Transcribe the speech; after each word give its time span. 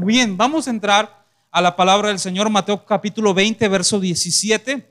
Bien, 0.00 0.36
vamos 0.36 0.66
a 0.66 0.70
entrar 0.70 1.24
a 1.50 1.60
la 1.60 1.76
palabra 1.76 2.08
del 2.08 2.18
Señor, 2.18 2.50
Mateo 2.50 2.84
capítulo 2.84 3.32
20, 3.32 3.68
verso 3.68 4.00
17. 4.00 4.90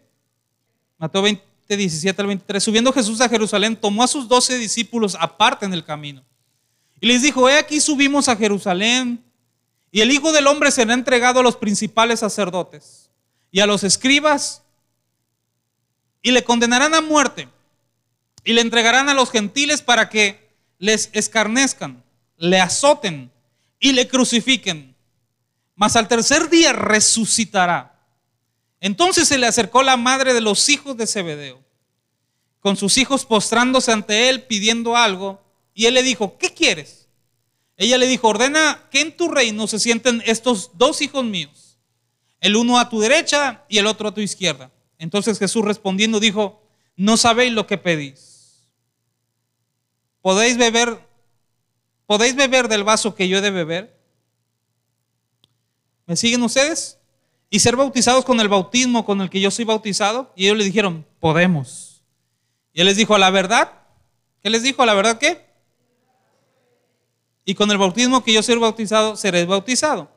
Mateo 0.97 1.21
20, 1.21 1.43
17 1.67 2.21
al 2.21 2.27
23. 2.27 2.63
Subiendo 2.63 2.93
Jesús 2.93 3.19
a 3.19 3.27
Jerusalén, 3.27 3.75
tomó 3.75 4.03
a 4.03 4.07
sus 4.07 4.27
doce 4.27 4.57
discípulos 4.57 5.17
aparte 5.19 5.65
en 5.65 5.73
el 5.73 5.83
camino. 5.83 6.23
Y 7.01 7.07
les 7.07 7.21
dijo, 7.21 7.49
he 7.49 7.57
aquí 7.57 7.81
subimos 7.81 8.29
a 8.29 8.35
Jerusalén, 8.35 9.23
y 9.91 10.01
el 10.01 10.11
Hijo 10.11 10.31
del 10.31 10.47
Hombre 10.47 10.71
será 10.71 10.93
entregado 10.93 11.41
a 11.41 11.43
los 11.43 11.57
principales 11.57 12.21
sacerdotes 12.21 13.11
y 13.51 13.59
a 13.59 13.67
los 13.67 13.83
escribas, 13.83 14.63
y 16.21 16.31
le 16.31 16.43
condenarán 16.43 16.93
a 16.93 17.01
muerte, 17.01 17.49
y 18.45 18.53
le 18.53 18.61
entregarán 18.61 19.09
a 19.09 19.13
los 19.13 19.29
gentiles 19.29 19.81
para 19.81 20.09
que 20.09 20.49
les 20.79 21.09
escarnezcan, 21.13 22.03
le 22.37 22.59
azoten 22.61 23.31
y 23.79 23.91
le 23.91 24.07
crucifiquen. 24.07 24.92
Mas 25.75 25.95
al 25.95 26.07
tercer 26.07 26.49
día 26.49 26.73
resucitará. 26.73 27.93
Entonces 28.79 29.27
se 29.27 29.37
le 29.37 29.47
acercó 29.47 29.81
la 29.81 29.97
madre 29.97 30.33
de 30.33 30.41
los 30.41 30.67
hijos 30.69 30.97
de 30.97 31.07
Zebedeo, 31.07 31.63
con 32.59 32.75
sus 32.75 32.97
hijos 32.97 33.25
postrándose 33.25 33.91
ante 33.91 34.29
él 34.29 34.43
pidiendo 34.43 34.95
algo, 34.97 35.41
y 35.73 35.85
él 35.85 35.93
le 35.93 36.03
dijo, 36.03 36.37
¿qué 36.37 36.53
quieres? 36.53 37.07
Ella 37.77 37.97
le 37.97 38.07
dijo, 38.07 38.27
ordena 38.27 38.87
que 38.91 39.01
en 39.01 39.15
tu 39.15 39.29
reino 39.29 39.67
se 39.67 39.79
sienten 39.79 40.21
estos 40.25 40.71
dos 40.77 41.01
hijos 41.01 41.23
míos, 41.25 41.77
el 42.39 42.55
uno 42.55 42.77
a 42.77 42.89
tu 42.89 42.99
derecha 42.99 43.63
y 43.69 43.77
el 43.77 43.87
otro 43.87 44.09
a 44.09 44.13
tu 44.13 44.21
izquierda. 44.21 44.71
Entonces 44.97 45.39
Jesús 45.39 45.65
respondiendo 45.65 46.19
dijo, 46.19 46.61
no 46.95 47.17
sabéis 47.17 47.53
lo 47.53 47.65
que 47.65 47.77
pedís. 47.77 48.69
¿Podéis 50.21 50.57
beber, 50.57 50.99
podéis 52.05 52.35
beber 52.35 52.67
del 52.67 52.83
vaso 52.83 53.15
que 53.15 53.27
yo 53.27 53.37
he 53.37 53.41
de 53.41 53.51
beber? 53.51 54.02
¿Me 56.05 56.15
siguen 56.15 56.43
ustedes? 56.43 56.99
Y 57.49 57.59
ser 57.59 57.75
bautizados 57.75 58.25
con 58.25 58.39
el 58.39 58.49
bautismo 58.49 59.05
con 59.05 59.21
el 59.21 59.29
que 59.29 59.39
yo 59.39 59.51
soy 59.51 59.65
bautizado. 59.65 60.31
Y 60.35 60.45
ellos 60.45 60.57
le 60.57 60.63
dijeron, 60.65 61.05
podemos. 61.19 62.03
Y 62.73 62.81
él 62.81 62.87
les 62.87 62.97
dijo, 62.97 63.15
¿a 63.15 63.19
la 63.19 63.29
verdad? 63.29 63.71
¿Qué 64.41 64.49
les 64.49 64.63
dijo? 64.63 64.81
¿A 64.81 64.85
la 64.85 64.93
verdad 64.93 65.19
qué? 65.19 65.45
Y 67.45 67.55
con 67.55 67.69
el 67.71 67.77
bautismo 67.77 68.23
que 68.23 68.33
yo 68.33 68.41
soy 68.41 68.55
bautizado, 68.55 69.15
seréis 69.15 69.47
bautizado. 69.47 70.09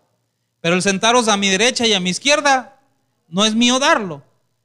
Pero 0.61 0.75
el 0.75 0.83
sentaros 0.83 1.29
a 1.29 1.37
mi 1.37 1.49
derecha 1.49 1.87
y 1.87 1.93
a 1.93 2.01
mi 2.01 2.11
izquierda 2.11 2.81
no 3.29 3.45
es 3.45 3.55
mío 3.55 3.79
darlo, 3.79 4.23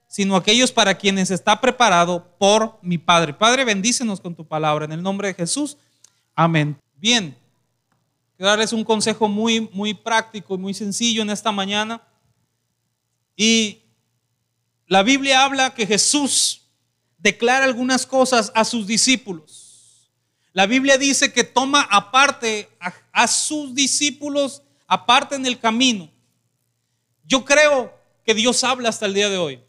sino 0.07 0.35
aquellos 0.35 0.71
para 0.71 0.95
quienes 0.95 1.31
está 1.31 1.59
preparado 1.59 2.25
por 2.37 2.77
mi 2.81 2.97
Padre. 2.97 3.33
Padre, 3.33 3.65
bendícenos 3.65 4.21
con 4.21 4.35
tu 4.35 4.47
palabra 4.47 4.85
en 4.85 4.91
el 4.91 5.03
nombre 5.03 5.29
de 5.29 5.33
Jesús. 5.33 5.77
Amén. 6.35 6.77
Bien, 6.97 7.35
quiero 8.41 8.49
darles 8.49 8.73
un 8.73 8.83
consejo 8.83 9.27
muy, 9.27 9.69
muy 9.71 9.93
práctico 9.93 10.55
y 10.55 10.57
muy 10.57 10.73
sencillo 10.73 11.21
en 11.21 11.29
esta 11.29 11.51
mañana. 11.51 12.01
Y 13.35 13.83
la 14.87 15.03
Biblia 15.03 15.45
habla 15.45 15.75
que 15.75 15.85
Jesús 15.85 16.63
declara 17.19 17.65
algunas 17.65 18.03
cosas 18.07 18.51
a 18.55 18.65
sus 18.65 18.87
discípulos. 18.87 20.09
La 20.53 20.65
Biblia 20.65 20.97
dice 20.97 21.31
que 21.31 21.43
toma 21.43 21.87
aparte 21.91 22.67
a, 23.13 23.27
sus 23.27 23.75
discípulos, 23.75 24.63
aparte 24.87 25.35
en 25.35 25.45
el 25.45 25.59
camino. 25.59 26.09
Yo 27.23 27.45
creo 27.45 27.93
que 28.25 28.33
Dios 28.33 28.63
habla 28.63 28.89
hasta 28.89 29.05
el 29.05 29.13
día 29.13 29.29
de 29.29 29.37
hoy. 29.37 29.61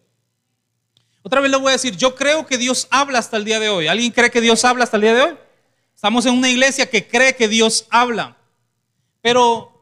Otra 1.20 1.42
vez 1.42 1.50
le 1.50 1.58
voy 1.58 1.68
a 1.68 1.72
decir, 1.72 1.94
yo 1.94 2.14
creo 2.14 2.46
que 2.46 2.56
Dios 2.56 2.88
habla 2.90 3.18
hasta 3.18 3.36
el 3.36 3.44
día 3.44 3.60
de 3.60 3.68
hoy. 3.68 3.88
¿Alguien 3.88 4.12
cree 4.12 4.30
que 4.30 4.40
Dios 4.40 4.64
habla 4.64 4.84
hasta 4.84 4.96
el 4.96 5.02
día 5.02 5.14
de 5.14 5.20
hoy? 5.20 5.36
Estamos 5.94 6.24
en 6.24 6.32
una 6.32 6.48
iglesia 6.48 6.88
que 6.88 7.06
cree 7.06 7.36
que 7.36 7.48
Dios 7.48 7.84
habla. 7.90 8.38
Pero 9.22 9.72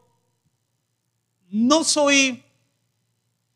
no 1.49 1.83
soy 1.83 2.41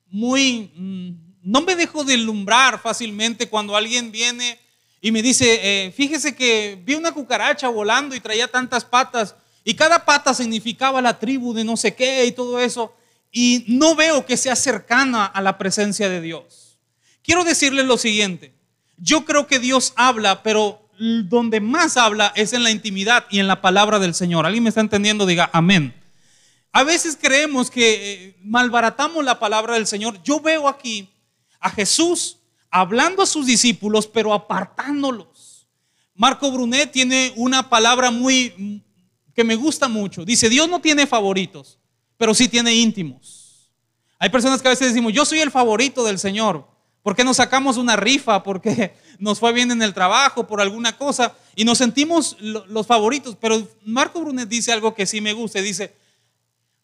muy, 0.08 0.72
mm, 0.76 1.12
no 1.44 1.62
me 1.62 1.76
dejo 1.76 2.04
deslumbrar 2.04 2.82
fácilmente 2.82 3.48
cuando 3.48 3.76
alguien 3.76 4.12
viene 4.12 4.60
y 5.00 5.12
me 5.12 5.22
dice, 5.22 5.60
eh, 5.62 5.92
fíjese 5.92 6.36
que 6.36 6.82
vi 6.84 6.96
una 6.96 7.14
cucaracha 7.14 7.70
volando 7.70 8.16
y 8.16 8.20
traía 8.20 8.48
tantas 8.48 8.84
patas 8.84 9.36
y 9.64 9.74
cada 9.74 10.06
pata 10.06 10.34
significaba 10.34 11.02
la 11.02 11.18
tribu 11.20 11.54
de 11.54 11.64
no 11.64 11.76
sé 11.76 11.96
qué 11.96 12.26
y 12.26 12.32
todo 12.32 12.60
eso. 12.60 12.96
Y 13.32 13.66
no 13.68 13.96
veo 13.96 14.26
que 14.26 14.38
sea 14.38 14.56
cercana 14.56 15.26
a 15.26 15.42
la 15.42 15.58
presencia 15.58 16.08
de 16.08 16.22
Dios. 16.22 16.78
Quiero 17.24 17.44
decirles 17.44 17.86
lo 17.86 17.98
siguiente. 17.98 18.54
Yo 18.98 19.26
creo 19.26 19.48
que 19.48 19.60
Dios 19.60 19.94
habla, 19.96 20.44
pero 20.44 20.85
donde 20.98 21.60
más 21.60 21.98
habla 21.98 22.32
es 22.36 22.54
en 22.54 22.64
la 22.64 22.72
intimidad 22.72 23.26
y 23.30 23.40
en 23.40 23.48
la 23.48 23.62
palabra 23.62 24.00
del 24.00 24.14
Señor. 24.14 24.46
¿Alguien 24.46 24.64
me 24.64 24.70
está 24.70 24.82
entendiendo? 24.82 25.26
Diga 25.26 25.50
amén. 25.54 25.94
A 26.72 26.84
veces 26.84 27.18
creemos 27.22 27.72
que 27.72 28.14
eh, 28.14 28.36
malbaratamos 28.44 29.24
la 29.24 29.40
palabra 29.40 29.76
del 29.76 29.88
Señor. 29.88 30.22
Yo 30.24 30.42
veo 30.42 30.68
aquí 30.68 31.10
a 31.60 31.70
Jesús 31.70 32.38
hablando 32.70 33.22
a 33.22 33.26
sus 33.26 33.46
discípulos, 33.46 34.08
pero 34.08 34.34
apartándolos. 34.34 35.68
Marco 36.14 36.52
Brunet 36.52 36.92
tiene 36.92 37.32
una 37.36 37.70
palabra 37.70 38.12
muy 38.12 38.82
que 39.34 39.44
me 39.44 39.56
gusta 39.56 39.88
mucho. 39.88 40.26
Dice, 40.26 40.50
Dios 40.50 40.70
no 40.70 40.82
tiene 40.82 41.08
favoritos, 41.08 41.78
pero 42.18 42.34
sí 42.34 42.48
tiene 42.48 42.74
íntimos. 42.74 43.70
Hay 44.18 44.30
personas 44.30 44.62
que 44.62 44.68
a 44.68 44.72
veces 44.72 44.90
decimos, 44.90 45.14
yo 45.14 45.26
soy 45.26 45.40
el 45.40 45.52
favorito 45.52 46.04
del 46.04 46.20
Señor. 46.20 46.68
¿Por 47.04 47.16
qué 47.16 47.24
nos 47.24 47.38
sacamos 47.38 47.78
una 47.78 47.96
rifa? 47.96 48.44
Porque 48.44 48.96
nos 49.20 49.40
fue 49.40 49.54
bien 49.54 49.72
en 49.72 49.82
el 49.82 49.94
trabajo, 49.94 50.48
por 50.48 50.62
alguna 50.62 50.98
cosa, 50.98 51.34
y 51.56 51.66
nos 51.66 51.78
sentimos 51.78 52.38
los 52.40 52.88
favoritos. 52.88 53.36
Pero 53.40 53.68
Marco 53.86 54.22
Brunet 54.22 54.50
dice 54.50 54.72
algo 54.72 54.94
que 54.94 55.06
sí 55.06 55.22
me 55.22 55.34
gusta. 55.34 55.62
Dice, 55.62 55.94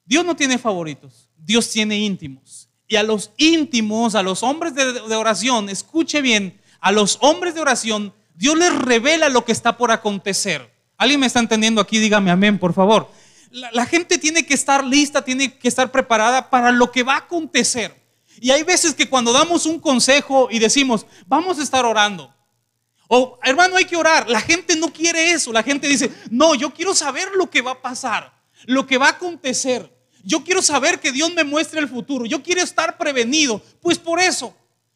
Dios 0.05 0.25
no 0.25 0.35
tiene 0.35 0.57
favoritos, 0.57 1.29
Dios 1.37 1.69
tiene 1.69 1.97
íntimos 1.99 2.69
y 2.91 2.97
a 2.97 3.03
los 3.03 3.31
íntimos, 3.37 4.15
a 4.15 4.21
los 4.21 4.43
hombres 4.43 4.75
de, 4.75 5.15
oración, 5.15 5.69
escuche 5.69 6.21
bien, 6.21 6.59
a 6.81 6.91
los 6.91 7.17
hombres 7.21 7.55
de 7.55 7.61
oración, 7.61 8.13
Dios 8.35 8.57
les 8.57 8.77
revela 8.79 9.29
lo 9.29 9.45
que 9.45 9.53
está 9.53 9.77
por 9.77 9.91
acontecer. 9.91 10.69
¿Alguien 10.97 11.21
me 11.21 11.27
está 11.27 11.39
entendiendo 11.39 11.79
aquí? 11.79 11.99
Dígame 11.99 12.31
amén, 12.31 12.59
por 12.59 12.73
favor. 12.73 13.09
La, 13.49 13.85
gente 13.85 14.17
tiene 14.17 14.45
que 14.45 14.53
estar 14.53 14.83
lista, 14.83 15.23
tiene 15.23 15.53
que 15.53 15.69
estar 15.69 15.89
preparada 15.89 16.49
para 16.49 16.73
lo 16.73 16.91
que 16.91 17.03
va 17.03 17.13
a 17.13 17.19
acontecer. 17.19 17.95
Y 18.41 18.49
hay 18.49 18.63
veces 18.63 18.95
que 18.95 19.07
cuando 19.07 19.31
damos 19.31 19.67
un 19.67 19.79
consejo 19.79 20.47
y 20.49 20.57
decimos, 20.57 21.05
vamos 21.27 21.59
a 21.59 21.61
estar 21.61 21.85
orando. 21.85 22.33
O 23.07 23.37
hermano, 23.43 23.77
hay 23.77 23.85
que 23.85 23.95
orar. 23.95 24.27
La 24.27 24.41
gente 24.41 24.75
no 24.75 24.91
quiere 24.91 25.31
eso. 25.31 25.53
La 25.53 25.61
gente 25.61 25.87
dice, 25.87 26.11
no, 26.31 26.55
yo 26.55 26.73
quiero 26.73 26.95
saber 26.95 27.29
lo 27.35 27.51
que 27.51 27.61
va 27.61 27.73
a 27.73 27.81
pasar, 27.83 28.33
lo 28.65 28.87
que 28.87 28.97
va 28.97 29.05
a 29.05 29.11
acontecer. 29.11 29.95
Yo 30.23 30.43
quiero 30.43 30.63
saber 30.63 30.99
que 30.99 31.11
Dios 31.11 31.31
me 31.35 31.43
muestre 31.43 31.79
el 31.79 31.87
futuro. 31.87 32.25
Yo 32.25 32.41
quiero 32.41 32.63
estar 32.63 32.97
prevenido. 32.97 33.61
Pues 33.79 33.99
por 33.99 34.19
eso, 34.19 34.55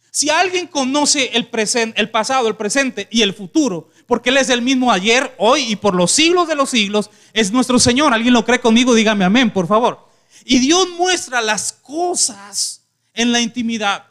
si 0.09 0.31
alguien 0.31 0.65
conoce 0.65 1.29
el, 1.33 1.47
presente, 1.47 2.01
el 2.01 2.09
pasado, 2.09 2.47
el 2.47 2.55
presente 2.55 3.07
y 3.11 3.21
el 3.21 3.35
futuro, 3.35 3.89
porque 4.07 4.31
Él 4.31 4.37
es 4.37 4.49
el 4.49 4.63
mismo 4.63 4.91
ayer, 4.91 5.35
hoy 5.37 5.71
y 5.71 5.75
por 5.75 5.93
los 5.93 6.11
siglos 6.11 6.47
de 6.47 6.55
los 6.55 6.71
siglos, 6.71 7.11
es 7.31 7.51
nuestro 7.51 7.77
Señor. 7.77 8.11
¿Alguien 8.11 8.33
lo 8.33 8.43
cree 8.43 8.59
conmigo? 8.59 8.95
Dígame 8.95 9.23
amén, 9.23 9.53
por 9.53 9.67
favor. 9.67 10.09
Y 10.45 10.57
Dios 10.57 10.89
muestra 10.97 11.41
las 11.41 11.73
cosas 11.73 12.84
en 13.15 13.31
la 13.31 13.41
intimidad. 13.41 14.05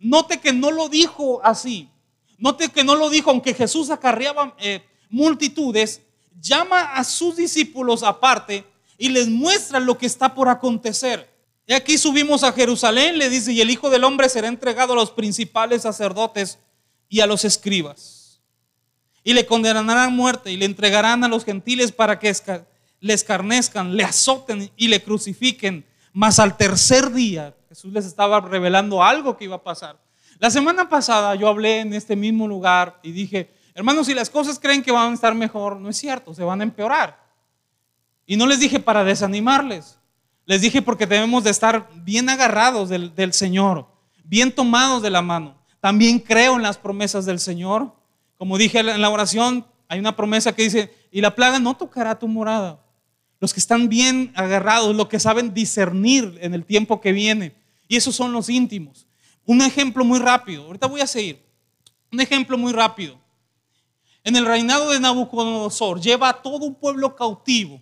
Note 0.00 0.38
que 0.38 0.52
no 0.52 0.70
lo 0.70 0.88
dijo 0.88 1.40
así. 1.42 1.88
Note 2.36 2.68
que 2.68 2.84
no 2.84 2.94
lo 2.94 3.10
dijo, 3.10 3.30
aunque 3.30 3.54
Jesús 3.54 3.90
acarreaba 3.90 4.54
eh, 4.58 4.82
multitudes, 5.08 6.02
llama 6.40 6.92
a 6.92 7.02
sus 7.02 7.36
discípulos 7.36 8.02
aparte 8.02 8.64
y 8.96 9.08
les 9.08 9.28
muestra 9.28 9.80
lo 9.80 9.96
que 9.98 10.06
está 10.06 10.34
por 10.34 10.48
acontecer. 10.48 11.28
Y 11.66 11.74
aquí 11.74 11.98
subimos 11.98 12.44
a 12.44 12.52
Jerusalén, 12.52 13.18
le 13.18 13.28
dice, 13.28 13.52
y 13.52 13.60
el 13.60 13.70
Hijo 13.70 13.90
del 13.90 14.04
Hombre 14.04 14.28
será 14.28 14.48
entregado 14.48 14.94
a 14.94 14.96
los 14.96 15.10
principales 15.10 15.82
sacerdotes 15.82 16.58
y 17.08 17.20
a 17.20 17.26
los 17.26 17.44
escribas. 17.44 18.40
Y 19.22 19.34
le 19.34 19.44
condenarán 19.44 19.90
a 19.90 20.08
muerte 20.08 20.50
y 20.50 20.56
le 20.56 20.64
entregarán 20.64 21.24
a 21.24 21.28
los 21.28 21.44
gentiles 21.44 21.92
para 21.92 22.18
que 22.18 22.34
le 23.00 23.12
escarnezcan, 23.12 23.96
le 23.96 24.04
azoten 24.04 24.70
y 24.76 24.88
le 24.88 25.02
crucifiquen. 25.02 25.84
Mas 26.12 26.38
al 26.38 26.56
tercer 26.56 27.12
día 27.12 27.54
Jesús 27.68 27.92
les 27.92 28.06
estaba 28.06 28.40
revelando 28.40 29.02
algo 29.02 29.36
que 29.36 29.44
iba 29.44 29.56
a 29.56 29.62
pasar. 29.62 29.98
La 30.38 30.50
semana 30.50 30.88
pasada 30.88 31.34
yo 31.34 31.48
hablé 31.48 31.80
en 31.80 31.92
este 31.92 32.16
mismo 32.16 32.48
lugar 32.48 32.98
y 33.02 33.12
dije, 33.12 33.52
hermanos, 33.74 34.06
si 34.06 34.14
las 34.14 34.30
cosas 34.30 34.58
creen 34.58 34.82
que 34.82 34.92
van 34.92 35.10
a 35.10 35.14
estar 35.14 35.34
mejor, 35.34 35.78
no 35.78 35.88
es 35.88 35.96
cierto, 35.96 36.32
se 36.34 36.44
van 36.44 36.60
a 36.60 36.64
empeorar. 36.64 37.20
Y 38.24 38.36
no 38.36 38.46
les 38.46 38.60
dije 38.60 38.80
para 38.80 39.04
desanimarles, 39.04 39.98
les 40.44 40.60
dije 40.60 40.80
porque 40.80 41.06
debemos 41.06 41.44
de 41.44 41.50
estar 41.50 41.90
bien 42.02 42.28
agarrados 42.28 42.88
del, 42.88 43.32
Señor, 43.32 43.86
bien 44.24 44.50
tomados 44.54 45.02
de 45.02 45.10
la 45.10 45.22
mano. 45.22 45.58
También 45.80 46.18
creo 46.18 46.56
en 46.56 46.62
las 46.62 46.78
promesas 46.78 47.26
del 47.26 47.38
Señor. 47.38 47.94
Como 48.36 48.56
dije 48.56 48.78
en 48.78 49.00
la 49.00 49.10
oración, 49.10 49.66
hay 49.88 49.98
una 49.98 50.16
promesa 50.16 50.54
que 50.54 50.62
dice, 50.62 50.94
y 51.10 51.20
la 51.20 51.34
plaga 51.34 51.58
no 51.58 51.76
tocará 51.76 52.18
tu 52.18 52.28
morada. 52.28 52.80
Los 53.40 53.54
que 53.54 53.60
están 53.60 53.88
bien 53.88 54.32
agarrados, 54.34 54.94
los 54.94 55.08
que 55.08 55.20
saben 55.20 55.54
discernir 55.54 56.38
en 56.40 56.54
el 56.54 56.64
tiempo 56.64 57.00
que 57.00 57.12
viene. 57.12 57.54
Y 57.86 57.96
esos 57.96 58.16
son 58.16 58.32
los 58.32 58.48
íntimos. 58.48 59.06
Un 59.44 59.62
ejemplo 59.62 60.04
muy 60.04 60.18
rápido, 60.18 60.64
ahorita 60.64 60.86
voy 60.86 61.00
a 61.00 61.06
seguir. 61.06 61.42
Un 62.12 62.20
ejemplo 62.20 62.58
muy 62.58 62.72
rápido. 62.72 63.18
En 64.24 64.36
el 64.36 64.44
reinado 64.44 64.90
de 64.90 65.00
Nabucodonosor 65.00 66.00
lleva 66.00 66.28
a 66.28 66.42
todo 66.42 66.66
un 66.66 66.74
pueblo 66.74 67.14
cautivo 67.14 67.80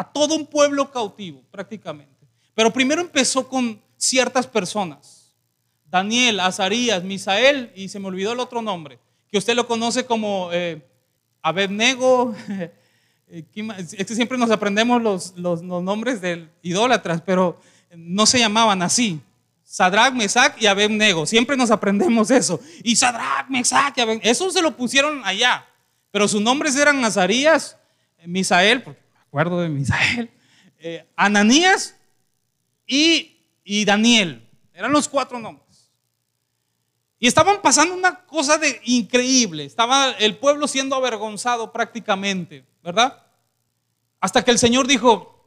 a 0.00 0.04
todo 0.10 0.34
un 0.34 0.46
pueblo 0.46 0.90
cautivo 0.90 1.42
prácticamente. 1.50 2.26
Pero 2.54 2.72
primero 2.72 3.02
empezó 3.02 3.46
con 3.46 3.82
ciertas 3.98 4.46
personas. 4.46 5.34
Daniel, 5.84 6.40
Azarías, 6.40 7.04
Misael 7.04 7.70
y 7.76 7.90
se 7.90 7.98
me 7.98 8.06
olvidó 8.06 8.32
el 8.32 8.40
otro 8.40 8.62
nombre, 8.62 8.98
que 9.30 9.36
usted 9.36 9.54
lo 9.54 9.66
conoce 9.66 10.06
como 10.06 10.48
eh, 10.52 10.82
Abednego. 11.42 12.34
Eh, 13.30 13.44
es 13.96 14.06
que 14.06 14.14
siempre 14.14 14.36
nos 14.36 14.50
aprendemos 14.50 15.00
los, 15.00 15.34
los, 15.36 15.62
nombres 15.62 16.20
de 16.20 16.48
idólatras, 16.62 17.22
pero 17.22 17.60
no 17.96 18.26
se 18.26 18.38
llamaban 18.38 18.82
así. 18.82 19.20
Sadrach, 19.62 20.12
Mesach 20.12 20.60
y 20.60 20.66
Abednego. 20.66 21.26
Siempre 21.26 21.56
nos 21.56 21.70
aprendemos 21.70 22.30
eso. 22.30 22.60
Y 22.82 22.96
Sadrach, 22.96 23.48
Mesach 23.48 23.96
y 23.96 24.00
Abednego. 24.00 24.28
Eso 24.28 24.50
se 24.50 24.60
lo 24.60 24.76
pusieron 24.76 25.22
allá. 25.24 25.64
Pero 26.10 26.26
sus 26.26 26.42
nombres 26.42 26.74
eran 26.74 27.04
Azarías, 27.04 27.76
Misael, 28.26 28.82
porque 28.82 29.00
me 29.14 29.20
acuerdo 29.20 29.60
de 29.60 29.68
Misael, 29.68 30.30
eh, 30.80 31.06
Ananías 31.14 31.94
y, 32.84 33.36
y 33.62 33.84
Daniel. 33.84 34.44
Eran 34.74 34.90
los 34.90 35.08
cuatro 35.08 35.38
nombres. 35.38 35.92
Y 37.20 37.28
estaban 37.28 37.60
pasando 37.62 37.94
una 37.94 38.24
cosa 38.24 38.58
de 38.58 38.80
increíble. 38.84 39.66
Estaba 39.66 40.12
el 40.12 40.36
pueblo 40.38 40.66
siendo 40.66 40.96
avergonzado 40.96 41.70
prácticamente, 41.70 42.64
¿verdad? 42.82 43.26
Hasta 44.20 44.42
que 44.44 44.50
el 44.50 44.58
Señor 44.58 44.86
dijo, 44.86 45.44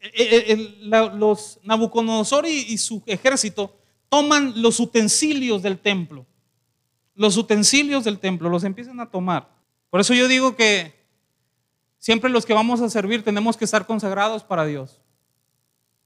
eh, 0.00 0.44
eh, 0.48 0.76
los 1.14 1.60
Nabucodonosor 1.62 2.46
y 2.46 2.76
su 2.78 3.02
ejército 3.06 3.76
toman 4.08 4.60
los 4.62 4.80
utensilios 4.80 5.62
del 5.62 5.78
templo. 5.78 6.26
Los 7.14 7.36
utensilios 7.36 8.04
del 8.04 8.18
templo 8.18 8.48
los 8.48 8.64
empiezan 8.64 9.00
a 9.00 9.10
tomar. 9.10 9.48
Por 9.90 10.00
eso 10.00 10.14
yo 10.14 10.28
digo 10.28 10.56
que 10.56 10.94
siempre 11.98 12.30
los 12.30 12.44
que 12.44 12.54
vamos 12.54 12.80
a 12.80 12.90
servir 12.90 13.24
tenemos 13.24 13.56
que 13.56 13.64
estar 13.64 13.86
consagrados 13.86 14.44
para 14.44 14.66
Dios. 14.66 15.00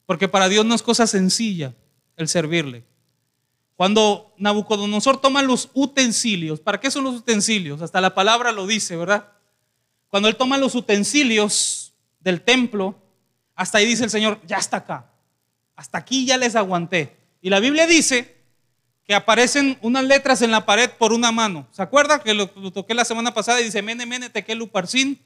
Porque 0.07 0.29
para 0.29 0.49
Dios 0.49 0.65
no 0.65 0.75
es 0.75 0.83
cosa 0.83 1.07
sencilla 1.07 1.75
el 2.17 2.29
servirle. 2.29 2.85
Cuando 3.77 4.35
Nabucodonosor 4.37 5.21
toma 5.21 5.43
los 5.43 5.71
utensilios, 5.73 6.61
¿para 6.61 6.81
qué 6.81 6.91
son 6.91 7.05
los 7.05 7.17
utensilios? 7.17 7.81
Hasta 7.81 8.01
la 8.01 8.15
palabra 8.15 8.53
lo 8.53 8.67
dice, 8.67 8.97
¿verdad? 8.97 9.33
Cuando 10.11 10.29
él 10.29 10.37
toma 10.37 10.59
los 10.59 10.75
utensilios 10.75 11.95
del 12.21 12.43
templo, 12.43 13.01
hasta 13.55 13.79
ahí 13.79 13.87
dice 13.87 14.05
el 14.05 14.11
Señor, 14.11 14.41
ya 14.47 14.59
está 14.59 14.79
acá. 14.79 15.11
Hasta 15.77 15.99
aquí 15.99 16.27
ya 16.27 16.37
les 16.37 16.57
aguanté. 16.57 17.17
Y 17.41 17.49
la 17.49 17.61
Biblia 17.61 17.87
dice 17.87 18.37
que 19.05 19.15
aparecen 19.15 19.79
unas 19.81 20.05
letras 20.05 20.43
en 20.43 20.51
la 20.51 20.67
pared 20.67 20.91
por 20.99 21.13
una 21.13 21.33
mano. 21.33 21.67
¿Se 21.73 21.83
acuerda 21.83 22.23
que 22.23 22.35
lo, 22.35 22.49
toqué 22.49 22.93
la 22.93 23.05
semana 23.05 23.33
pasada 23.33 23.61
y 23.61 23.65
dice 23.65 23.81
mene 23.81 24.05
mene 24.05 24.29
tekelu 24.29 24.69
parsin? 24.69 25.19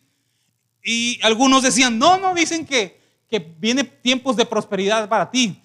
Y 0.83 1.19
algunos 1.23 1.63
decían, 1.63 1.99
no, 1.99 2.19
no, 2.19 2.35
dicen 2.35 2.65
que 2.65 3.03
que 3.29 3.39
vienen 3.59 3.91
tiempos 4.03 4.37
de 4.37 4.47
prosperidad 4.47 5.09
para 5.09 5.31
ti, 5.31 5.61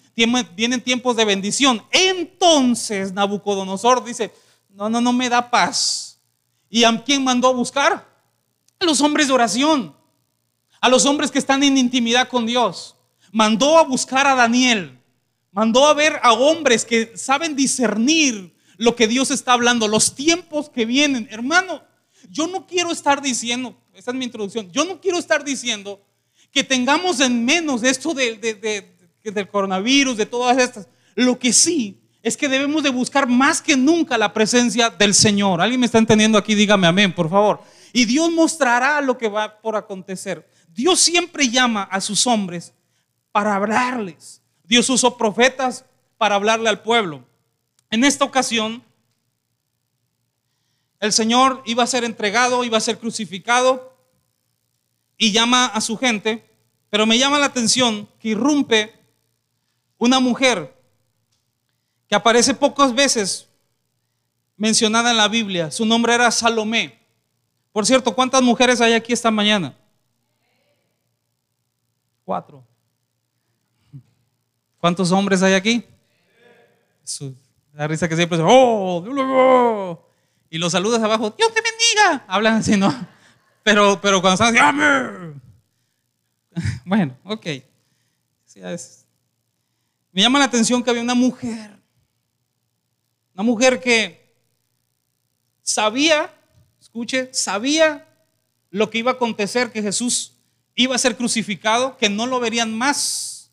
vienen 0.56 0.80
tiempos 0.80 1.14
de 1.14 1.24
bendición. 1.24 1.82
Entonces 1.92 3.12
Nabucodonosor 3.12 4.04
dice, 4.04 4.32
no, 4.70 4.88
no, 4.88 5.00
no 5.00 5.12
me 5.12 5.28
da 5.28 5.50
paz. 5.50 6.20
¿Y 6.68 6.84
a 6.84 7.04
quién 7.04 7.22
mandó 7.22 7.48
a 7.48 7.52
buscar? 7.52 8.09
A 8.80 8.86
los 8.86 9.00
hombres 9.02 9.28
de 9.28 9.34
oración, 9.34 9.94
a 10.80 10.88
los 10.88 11.04
hombres 11.04 11.30
que 11.30 11.38
están 11.38 11.62
en 11.62 11.76
intimidad 11.76 12.28
con 12.28 12.46
Dios. 12.46 12.96
Mandó 13.30 13.78
a 13.78 13.84
buscar 13.84 14.26
a 14.26 14.34
Daniel, 14.34 14.98
mandó 15.52 15.86
a 15.86 15.94
ver 15.94 16.18
a 16.22 16.32
hombres 16.32 16.84
que 16.84 17.12
saben 17.14 17.54
discernir 17.54 18.54
lo 18.78 18.96
que 18.96 19.06
Dios 19.06 19.30
está 19.30 19.52
hablando, 19.52 19.86
los 19.86 20.14
tiempos 20.14 20.70
que 20.70 20.86
vienen. 20.86 21.28
Hermano, 21.30 21.82
yo 22.30 22.46
no 22.46 22.66
quiero 22.66 22.90
estar 22.90 23.20
diciendo, 23.20 23.76
esta 23.94 24.10
es 24.10 24.16
mi 24.16 24.24
introducción, 24.24 24.72
yo 24.72 24.84
no 24.86 25.00
quiero 25.00 25.18
estar 25.18 25.44
diciendo 25.44 26.00
que 26.50 26.64
tengamos 26.64 27.20
en 27.20 27.44
menos 27.44 27.82
esto 27.82 28.14
del 28.14 29.48
coronavirus, 29.50 30.16
de 30.16 30.26
todas 30.26 30.56
estas. 30.56 30.88
Lo 31.14 31.38
que 31.38 31.52
sí 31.52 32.00
es 32.22 32.36
que 32.36 32.48
debemos 32.48 32.82
de 32.82 32.90
buscar 32.90 33.28
más 33.28 33.60
que 33.60 33.76
nunca 33.76 34.16
la 34.16 34.32
presencia 34.32 34.88
del 34.88 35.14
Señor. 35.14 35.60
¿Alguien 35.60 35.80
me 35.80 35.86
está 35.86 35.98
entendiendo 35.98 36.38
aquí? 36.38 36.54
Dígame 36.54 36.86
amén, 36.86 37.14
por 37.14 37.28
favor. 37.28 37.62
Y 37.92 38.04
Dios 38.04 38.30
mostrará 38.30 39.00
lo 39.00 39.18
que 39.18 39.28
va 39.28 39.60
por 39.60 39.76
acontecer. 39.76 40.48
Dios 40.68 41.00
siempre 41.00 41.48
llama 41.48 41.82
a 41.84 42.00
sus 42.00 42.26
hombres 42.26 42.72
para 43.32 43.54
hablarles. 43.56 44.42
Dios 44.64 44.88
usó 44.88 45.16
profetas 45.16 45.84
para 46.16 46.36
hablarle 46.36 46.68
al 46.68 46.82
pueblo. 46.82 47.24
En 47.90 48.04
esta 48.04 48.24
ocasión, 48.24 48.84
el 51.00 51.12
Señor 51.12 51.62
iba 51.64 51.82
a 51.82 51.88
ser 51.88 52.04
entregado, 52.04 52.62
iba 52.62 52.78
a 52.78 52.82
ser 52.82 52.98
crucificado, 52.98 53.90
y 55.16 55.32
llama 55.32 55.66
a 55.66 55.80
su 55.82 55.98
gente, 55.98 56.48
pero 56.88 57.04
me 57.04 57.18
llama 57.18 57.38
la 57.38 57.46
atención 57.46 58.08
que 58.18 58.30
irrumpe 58.30 58.94
una 59.98 60.18
mujer 60.18 60.74
que 62.08 62.14
aparece 62.14 62.54
pocas 62.54 62.94
veces 62.94 63.48
mencionada 64.56 65.10
en 65.10 65.18
la 65.18 65.28
Biblia. 65.28 65.70
Su 65.70 65.84
nombre 65.84 66.14
era 66.14 66.30
Salomé. 66.30 66.99
Por 67.72 67.86
cierto, 67.86 68.14
¿cuántas 68.14 68.42
mujeres 68.42 68.80
hay 68.80 68.94
aquí 68.94 69.12
esta 69.12 69.30
mañana? 69.30 69.74
Cuatro. 72.24 72.64
¿Cuántos 74.78 75.12
hombres 75.12 75.42
hay 75.42 75.54
aquí? 75.54 75.84
la 77.72 77.88
risa 77.88 78.08
que 78.08 78.14
siempre 78.14 78.38
es, 78.38 78.44
oh, 78.46 80.06
y 80.48 80.58
los 80.58 80.72
saludas 80.72 81.02
abajo, 81.02 81.30
Dios 81.30 81.52
te 81.52 81.60
bendiga. 81.60 82.24
Hablan 82.28 82.54
así, 82.56 82.76
¿no? 82.76 82.92
Pero, 83.62 84.00
pero 84.00 84.20
cuando 84.20 84.44
están 84.44 84.56
así, 84.56 85.40
bueno, 86.84 87.16
ok. 87.24 87.46
Me 90.12 90.22
llama 90.22 90.38
la 90.38 90.46
atención 90.46 90.82
que 90.82 90.90
había 90.90 91.02
una 91.02 91.14
mujer, 91.14 91.78
una 93.34 93.44
mujer 93.44 93.80
que 93.80 94.34
sabía, 95.62 96.34
escuche, 96.90 97.32
sabía 97.32 98.04
lo 98.70 98.90
que 98.90 98.98
iba 98.98 99.12
a 99.12 99.14
acontecer, 99.14 99.70
que 99.70 99.80
Jesús 99.80 100.32
iba 100.74 100.96
a 100.96 100.98
ser 100.98 101.16
crucificado, 101.16 101.96
que 101.96 102.08
no 102.08 102.26
lo 102.26 102.40
verían 102.40 102.76
más. 102.76 103.52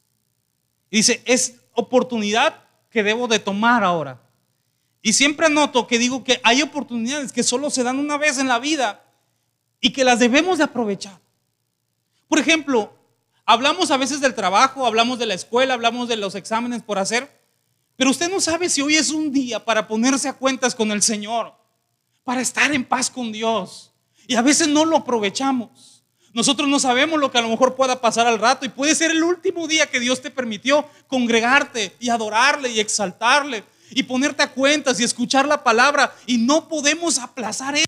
Y 0.89 0.97
dice, 0.97 1.21
es 1.25 1.57
oportunidad 1.73 2.63
que 2.89 3.03
debo 3.03 3.27
de 3.27 3.37
tomar 3.37 3.83
ahora. 3.83 4.19
Y 5.03 5.13
siempre 5.13 5.51
noto 5.51 5.85
que 5.85 5.99
digo 5.99 6.23
que 6.23 6.41
hay 6.43 6.63
oportunidades 6.63 7.31
que 7.31 7.43
solo 7.43 7.69
se 7.69 7.83
dan 7.83 7.99
una 7.99 8.17
vez 8.17 8.39
en 8.39 8.47
la 8.47 8.57
vida 8.57 9.05
y 9.79 9.91
que 9.91 10.03
las 10.03 10.17
debemos 10.17 10.57
de 10.57 10.63
aprovechar. 10.63 11.19
Por 12.27 12.39
ejemplo, 12.39 12.91
hablamos 13.45 13.91
a 13.91 13.97
veces 13.97 14.19
del 14.19 14.33
trabajo, 14.33 14.87
hablamos 14.87 15.19
de 15.19 15.27
la 15.27 15.35
escuela, 15.35 15.75
hablamos 15.75 16.07
de 16.09 16.17
los 16.17 16.33
exámenes 16.33 16.81
por 16.81 16.97
hacer, 16.97 17.39
pero 17.95 18.09
usted 18.09 18.31
no 18.31 18.41
sabe 18.41 18.67
si 18.67 18.81
hoy 18.81 18.95
es 18.95 19.11
un 19.11 19.31
día 19.31 19.63
para 19.63 19.87
ponerse 19.87 20.27
a 20.27 20.33
cuentas 20.33 20.73
con 20.73 20.91
el 20.91 21.03
Señor, 21.03 21.53
para 22.27 22.41
estar 22.41 22.73
en 22.73 22.83
paz 22.83 23.09
con 23.09 23.31
Dios. 23.31 23.93
Y 24.27 24.35
a 24.35 24.41
veces 24.41 24.67
no 24.67 24.83
lo 24.83 24.97
aprovechamos. 24.97 26.03
Nosotros 26.33 26.67
no 26.67 26.77
sabemos 26.77 27.17
lo 27.21 27.31
que 27.31 27.37
a 27.37 27.41
lo 27.41 27.47
mejor 27.47 27.73
pueda 27.73 28.01
pasar 28.01 28.27
al 28.27 28.37
rato 28.37 28.65
y 28.65 28.69
puede 28.69 28.95
ser 28.95 29.11
el 29.11 29.23
último 29.23 29.65
día 29.65 29.89
que 29.89 30.01
Dios 30.01 30.21
te 30.21 30.29
permitió 30.29 30.85
congregarte 31.07 31.95
y 32.01 32.09
adorarle 32.09 32.69
y 32.69 32.81
exaltarle 32.81 33.63
y 33.91 34.03
ponerte 34.03 34.43
a 34.43 34.51
cuentas 34.51 34.99
y 34.99 35.05
escuchar 35.05 35.47
la 35.47 35.63
palabra 35.63 36.13
y 36.25 36.37
no 36.37 36.67
podemos 36.67 37.17
aplazar 37.17 37.75
eso. 37.77 37.85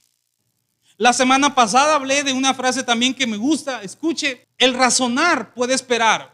La 0.95 1.11
semana 1.11 1.53
pasada 1.53 1.95
hablé 1.95 2.23
de 2.23 2.31
una 2.31 2.53
frase 2.53 2.81
también 2.81 3.13
que 3.13 3.27
me 3.27 3.35
gusta. 3.35 3.83
Escuche, 3.83 4.47
el 4.57 4.73
razonar 4.73 5.53
puede 5.53 5.73
esperar, 5.73 6.33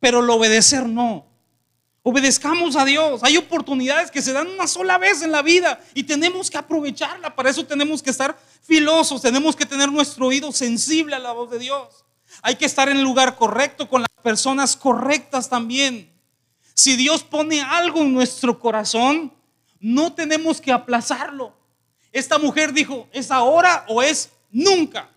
pero 0.00 0.20
el 0.20 0.28
obedecer 0.28 0.86
no. 0.86 1.31
Obedezcamos 2.04 2.74
a 2.74 2.84
Dios. 2.84 3.20
Hay 3.22 3.36
oportunidades 3.36 4.10
que 4.10 4.22
se 4.22 4.32
dan 4.32 4.48
una 4.48 4.66
sola 4.66 4.98
vez 4.98 5.22
en 5.22 5.30
la 5.30 5.42
vida 5.42 5.80
y 5.94 6.02
tenemos 6.02 6.50
que 6.50 6.58
aprovecharla. 6.58 7.36
Para 7.36 7.50
eso 7.50 7.64
tenemos 7.64 8.02
que 8.02 8.10
estar 8.10 8.36
filosos, 8.62 9.22
tenemos 9.22 9.54
que 9.54 9.66
tener 9.66 9.90
nuestro 9.90 10.26
oído 10.26 10.50
sensible 10.50 11.14
a 11.14 11.20
la 11.20 11.32
voz 11.32 11.50
de 11.50 11.60
Dios. 11.60 12.04
Hay 12.42 12.56
que 12.56 12.64
estar 12.64 12.88
en 12.88 12.96
el 12.96 13.04
lugar 13.04 13.36
correcto 13.36 13.88
con 13.88 14.00
las 14.00 14.10
personas 14.22 14.76
correctas 14.76 15.48
también. 15.48 16.12
Si 16.74 16.96
Dios 16.96 17.22
pone 17.22 17.60
algo 17.60 18.00
en 18.00 18.12
nuestro 18.12 18.58
corazón, 18.58 19.32
no 19.78 20.12
tenemos 20.12 20.60
que 20.60 20.72
aplazarlo. 20.72 21.54
Esta 22.10 22.38
mujer 22.38 22.72
dijo, 22.72 23.08
¿es 23.12 23.30
ahora 23.30 23.84
o 23.88 24.02
es 24.02 24.30
nunca? 24.50 25.08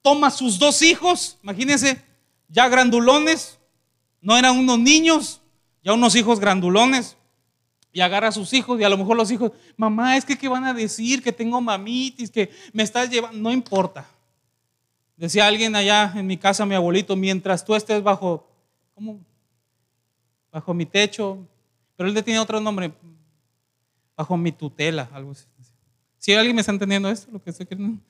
Toma 0.00 0.30
sus 0.30 0.58
dos 0.58 0.80
hijos, 0.82 1.36
imagínense, 1.42 2.02
ya 2.48 2.68
grandulones, 2.68 3.58
no 4.20 4.36
eran 4.36 4.56
unos 4.56 4.78
niños, 4.78 5.40
ya 5.86 5.92
unos 5.92 6.16
hijos 6.16 6.40
grandulones, 6.40 7.16
y 7.92 8.00
agarra 8.00 8.26
a 8.26 8.32
sus 8.32 8.52
hijos 8.52 8.80
y 8.80 8.82
a 8.82 8.88
lo 8.88 8.98
mejor 8.98 9.16
los 9.16 9.30
hijos, 9.30 9.52
mamá, 9.76 10.16
es 10.16 10.24
que 10.24 10.36
qué 10.36 10.48
van 10.48 10.64
a 10.64 10.74
decir, 10.74 11.22
que 11.22 11.30
tengo 11.30 11.60
mamitis, 11.60 12.28
que 12.28 12.50
me 12.72 12.82
estás 12.82 13.08
llevando, 13.08 13.38
no 13.38 13.52
importa. 13.52 14.04
Decía 15.16 15.46
alguien 15.46 15.76
allá 15.76 16.12
en 16.16 16.26
mi 16.26 16.36
casa, 16.36 16.66
mi 16.66 16.74
abuelito, 16.74 17.14
mientras 17.14 17.64
tú 17.64 17.76
estés 17.76 18.02
bajo, 18.02 18.48
¿cómo? 18.96 19.20
Bajo 20.50 20.74
mi 20.74 20.86
techo, 20.86 21.38
pero 21.94 22.08
él 22.08 22.14
le 22.16 22.22
tiene 22.24 22.40
otro 22.40 22.60
nombre, 22.60 22.92
bajo 24.16 24.36
mi 24.36 24.50
tutela, 24.50 25.08
algo. 25.12 25.34
Si 26.18 26.34
alguien 26.34 26.56
me 26.56 26.62
está 26.62 26.72
entendiendo 26.72 27.08
esto, 27.08 27.30
lo 27.30 27.40
que 27.40 27.50
estoy 27.50 27.64
queriendo. 27.64 28.02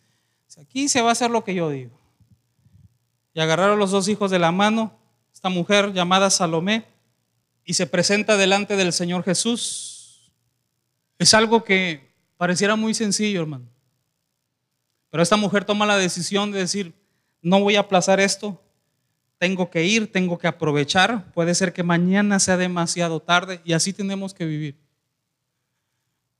Aquí 0.59 0.89
se 0.89 1.03
va 1.03 1.11
a 1.11 1.13
hacer 1.13 1.31
lo 1.31 1.45
que 1.45 1.55
yo 1.55 1.69
digo. 1.69 2.01
Y 3.35 3.41
agarraron 3.41 3.79
los 3.79 3.91
dos 3.91 4.09
hijos 4.09 4.31
de 4.31 4.39
la 4.39 4.51
mano, 4.51 4.95
esta 5.31 5.51
mujer 5.51 5.93
llamada 5.93 6.31
Salomé, 6.31 6.96
y 7.67 7.75
se 7.75 7.87
presenta 7.87 8.37
delante 8.37 8.77
del 8.77 8.93
Señor 8.93 9.25
Jesús. 9.25 10.33
Es 11.19 11.35
algo 11.35 11.65
que 11.65 12.15
pareciera 12.37 12.77
muy 12.77 12.95
sencillo, 12.95 13.43
hermano. 13.43 13.67
Pero 15.11 15.23
esta 15.23 15.37
mujer 15.37 15.65
toma 15.65 15.85
la 15.85 15.97
decisión 15.97 16.53
de 16.53 16.61
decir, 16.61 16.95
no 17.43 17.61
voy 17.61 17.75
a 17.77 17.81
aplazar 17.81 18.21
esto, 18.21 18.63
tengo 19.39 19.69
que 19.69 19.85
ir, 19.85 20.11
tengo 20.13 20.39
que 20.39 20.47
aprovechar, 20.47 21.33
puede 21.33 21.55
ser 21.55 21.73
que 21.73 21.83
mañana 21.83 22.39
sea 22.39 22.57
demasiado 22.57 23.21
tarde 23.21 23.61
y 23.65 23.73
así 23.73 23.93
tenemos 23.93 24.33
que 24.33 24.47
vivir. 24.47 24.79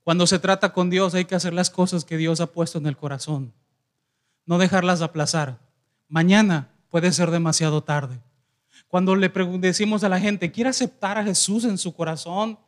Cuando 0.05 0.27
se 0.29 0.39
trata 0.39 0.73
con 0.73 0.91
Dios 0.91 1.15
hay 1.15 1.25
que 1.25 1.35
hacer 1.35 1.53
las 1.53 1.71
cosas 1.71 2.05
que 2.05 2.17
Dios 2.17 2.41
ha 2.41 2.47
puesto 2.47 2.79
en 2.79 2.87
el 2.87 2.97
corazón, 2.97 3.53
no 4.45 4.59
dejarlas 4.59 5.03
aplazar. 5.03 5.59
Mañana 6.09 6.71
puede 6.89 7.11
ser 7.11 7.33
demasiado 7.33 7.83
tarde. 7.83 8.21
Cuando 8.89 9.17
le 9.17 9.29
decimos 9.59 10.05
a 10.05 10.09
la 10.09 10.21
gente, 10.21 10.53
¿quiere 10.53 10.71
aceptar 10.71 11.19
a 11.19 11.25
Jesús 11.25 11.65
en 11.65 11.77
su 11.77 11.95
corazón? 11.95 12.59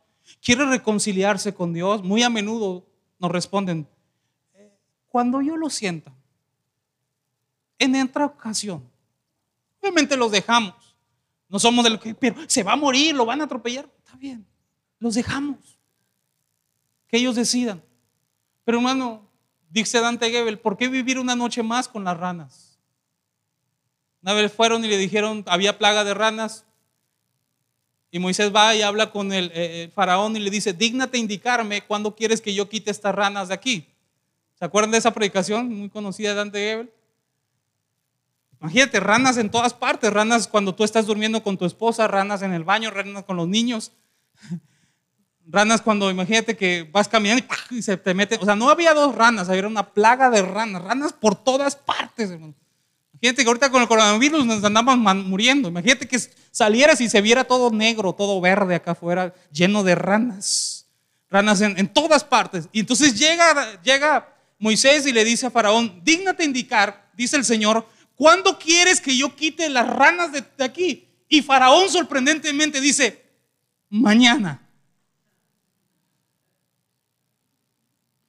¿Quiere 0.41 0.65
reconciliarse 0.65 1.53
con 1.53 1.73
Dios? 1.73 2.03
Muy 2.03 2.23
a 2.23 2.29
menudo 2.29 2.85
nos 3.19 3.31
responden, 3.31 3.87
eh, 4.53 4.71
cuando 5.09 5.41
yo 5.41 5.57
lo 5.57 5.69
sienta, 5.69 6.13
en 7.77 7.95
otra 7.95 8.25
ocasión. 8.25 8.89
Obviamente 9.81 10.17
los 10.17 10.31
dejamos. 10.31 10.73
No 11.47 11.59
somos 11.59 11.83
de 11.83 11.89
lo 11.89 11.99
que, 11.99 12.13
pero 12.13 12.35
se 12.47 12.63
va 12.63 12.73
a 12.73 12.77
morir, 12.77 13.15
lo 13.15 13.25
van 13.25 13.41
a 13.41 13.45
atropellar. 13.45 13.89
Está 13.97 14.15
bien, 14.17 14.45
los 14.99 15.15
dejamos. 15.15 15.79
Que 17.07 17.17
ellos 17.17 17.35
decidan. 17.35 17.83
Pero 18.63 18.77
hermano, 18.77 19.27
dice 19.69 19.99
Dante 19.99 20.29
Gebel, 20.29 20.59
¿por 20.59 20.77
qué 20.77 20.87
vivir 20.87 21.17
una 21.17 21.35
noche 21.35 21.63
más 21.63 21.87
con 21.87 22.03
las 22.03 22.17
ranas? 22.17 22.68
Una 24.21 24.33
vez 24.33 24.51
fueron 24.51 24.83
y 24.83 24.87
le 24.87 24.97
dijeron, 24.97 25.43
había 25.47 25.77
plaga 25.77 26.03
de 26.03 26.13
ranas. 26.13 26.65
Y 28.11 28.19
Moisés 28.19 28.53
va 28.53 28.75
y 28.75 28.81
habla 28.81 29.11
con 29.11 29.31
el, 29.31 29.51
eh, 29.53 29.83
el 29.83 29.91
faraón 29.91 30.35
y 30.35 30.39
le 30.39 30.49
dice, 30.49 30.73
dígnate 30.73 31.17
indicarme 31.17 31.85
cuándo 31.85 32.15
quieres 32.15 32.41
que 32.41 32.53
yo 32.53 32.67
quite 32.67 32.91
estas 32.91 33.13
ranas 33.13 33.49
de 33.49 33.53
aquí. 33.53 33.87
¿Se 34.57 34.65
acuerdan 34.65 34.91
de 34.91 34.97
esa 34.97 35.13
predicación 35.13 35.69
muy 35.69 35.89
conocida 35.89 36.29
de 36.29 36.35
Dante 36.35 36.59
Gebel? 36.59 36.91
Imagínate, 38.61 38.99
ranas 38.99 39.37
en 39.37 39.49
todas 39.49 39.73
partes, 39.73 40.11
ranas 40.11 40.47
cuando 40.47 40.75
tú 40.75 40.83
estás 40.83 41.05
durmiendo 41.05 41.41
con 41.41 41.57
tu 41.57 41.65
esposa, 41.65 42.07
ranas 42.07 42.41
en 42.41 42.53
el 42.53 42.65
baño, 42.65 42.91
ranas 42.91 43.23
con 43.23 43.37
los 43.37 43.47
niños, 43.47 43.93
ranas 45.47 45.81
cuando, 45.81 46.11
imagínate 46.11 46.57
que 46.57 46.87
vas 46.91 47.07
caminando 47.07 47.45
y 47.69 47.81
se 47.81 47.95
te 47.95 48.13
mete, 48.13 48.37
o 48.41 48.43
sea, 48.43 48.57
no 48.57 48.69
había 48.69 48.93
dos 48.93 49.15
ranas, 49.15 49.47
había 49.47 49.65
una 49.65 49.93
plaga 49.93 50.29
de 50.29 50.41
ranas, 50.41 50.83
ranas 50.83 51.13
por 51.13 51.35
todas 51.35 51.77
partes, 51.77 52.37
Imagínate 53.21 53.43
que 53.43 53.47
ahorita 53.49 53.69
con 53.69 53.81
el 53.81 53.87
coronavirus 53.87 54.45
nos 54.45 54.63
andamos 54.63 54.97
muriendo. 54.97 55.67
Imagínate 55.67 56.07
que 56.07 56.17
salieras 56.51 57.01
y 57.01 57.09
se 57.09 57.19
viera 57.19 57.43
todo 57.43 57.69
negro, 57.69 58.13
todo 58.13 58.39
verde 58.39 58.75
acá 58.75 58.91
afuera, 58.91 59.33
lleno 59.51 59.83
de 59.83 59.95
ranas. 59.95 60.87
Ranas 61.29 61.59
en, 61.59 61.87
todas 61.89 62.23
partes. 62.23 62.69
Y 62.71 62.79
entonces 62.79 63.19
llega, 63.19 63.81
llega 63.81 64.33
Moisés 64.57 65.05
y 65.05 65.11
le 65.11 65.25
dice 65.25 65.47
a 65.47 65.51
Faraón, 65.51 66.01
dígnate 66.03 66.45
indicar, 66.45 67.11
dice 67.13 67.35
el 67.35 67.43
Señor, 67.43 67.85
¿cuándo 68.15 68.57
quieres 68.57 69.01
que 69.01 69.15
yo 69.15 69.35
quite 69.35 69.67
las 69.69 69.87
ranas 69.87 70.31
de, 70.31 70.43
aquí? 70.63 71.07
Y 71.27 71.41
Faraón 71.41 71.89
sorprendentemente 71.89 72.79
dice, 72.79 73.21
mañana. 73.89 74.65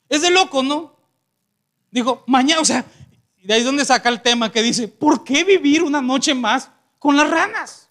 Es 0.08 0.22
de 0.22 0.30
loco, 0.30 0.64
¿no? 0.64 0.96
Dijo, 1.92 2.24
mañana, 2.26 2.60
o 2.60 2.64
sea, 2.64 2.84
y 3.42 3.46
de 3.46 3.54
ahí 3.54 3.60
es 3.60 3.66
donde 3.66 3.84
saca 3.84 4.08
el 4.08 4.20
tema 4.20 4.52
que 4.52 4.62
dice, 4.62 4.86
¿por 4.86 5.24
qué 5.24 5.44
vivir 5.44 5.82
una 5.82 6.02
noche 6.02 6.34
más 6.34 6.70
con 6.98 7.16
las 7.16 7.30
ranas? 7.30 7.88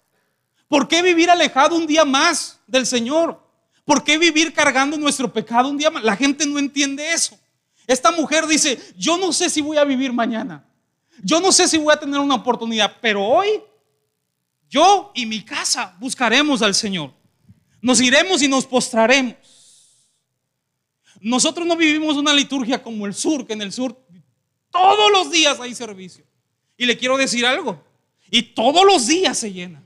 ¿Por 0.68 0.86
qué 0.86 1.02
vivir 1.02 1.28
alejado 1.28 1.74
un 1.74 1.86
día 1.86 2.04
más 2.04 2.60
del 2.68 2.86
Señor? 2.86 3.44
¿Por 3.84 4.04
qué 4.04 4.18
vivir 4.18 4.52
cargando 4.52 4.96
nuestro 4.96 5.32
pecado 5.32 5.68
un 5.68 5.76
día 5.76 5.90
más? 5.90 6.04
La 6.04 6.16
gente 6.16 6.46
no 6.46 6.58
entiende 6.60 7.12
eso. 7.12 7.36
Esta 7.88 8.12
mujer 8.12 8.46
dice, 8.46 8.78
yo 8.96 9.16
no 9.16 9.32
sé 9.32 9.50
si 9.50 9.60
voy 9.60 9.76
a 9.76 9.84
vivir 9.84 10.12
mañana. 10.12 10.64
Yo 11.24 11.40
no 11.40 11.50
sé 11.50 11.66
si 11.66 11.76
voy 11.76 11.92
a 11.92 11.98
tener 11.98 12.20
una 12.20 12.36
oportunidad, 12.36 12.96
pero 13.00 13.24
hoy 13.24 13.60
yo 14.68 15.10
y 15.16 15.26
mi 15.26 15.44
casa 15.44 15.96
buscaremos 15.98 16.62
al 16.62 16.76
Señor. 16.76 17.12
Nos 17.82 18.00
iremos 18.00 18.40
y 18.42 18.46
nos 18.46 18.64
postraremos. 18.64 19.34
Nosotros 21.20 21.66
no 21.66 21.74
vivimos 21.74 22.16
una 22.16 22.32
liturgia 22.32 22.80
como 22.80 23.06
el 23.06 23.14
sur, 23.14 23.44
que 23.44 23.54
en 23.54 23.62
el 23.62 23.72
sur 23.72 24.00
todos 24.70 25.10
los 25.12 25.30
días 25.30 25.58
hay 25.60 25.74
servicio. 25.74 26.24
Y 26.76 26.86
le 26.86 26.96
quiero 26.96 27.16
decir 27.16 27.44
algo. 27.44 27.82
Y 28.30 28.42
todos 28.42 28.84
los 28.84 29.06
días 29.06 29.38
se 29.38 29.52
llena. 29.52 29.82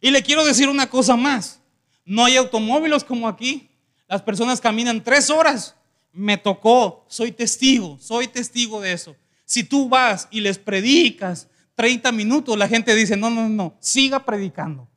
Y 0.00 0.10
le 0.10 0.22
quiero 0.22 0.44
decir 0.44 0.68
una 0.68 0.88
cosa 0.88 1.16
más. 1.16 1.60
No 2.04 2.24
hay 2.24 2.36
automóviles 2.36 3.04
como 3.04 3.28
aquí. 3.28 3.68
Las 4.08 4.22
personas 4.22 4.60
caminan 4.60 5.02
tres 5.02 5.30
horas. 5.30 5.76
Me 6.12 6.38
tocó. 6.38 7.04
Soy 7.08 7.32
testigo. 7.32 7.98
Soy 8.00 8.28
testigo 8.28 8.80
de 8.80 8.92
eso. 8.92 9.16
Si 9.44 9.64
tú 9.64 9.88
vas 9.88 10.28
y 10.30 10.40
les 10.40 10.58
predicas 10.58 11.48
30 11.74 12.12
minutos, 12.12 12.58
la 12.58 12.68
gente 12.68 12.94
dice, 12.94 13.16
no, 13.16 13.30
no, 13.30 13.48
no, 13.48 13.76
siga 13.80 14.24
predicando. 14.24 14.88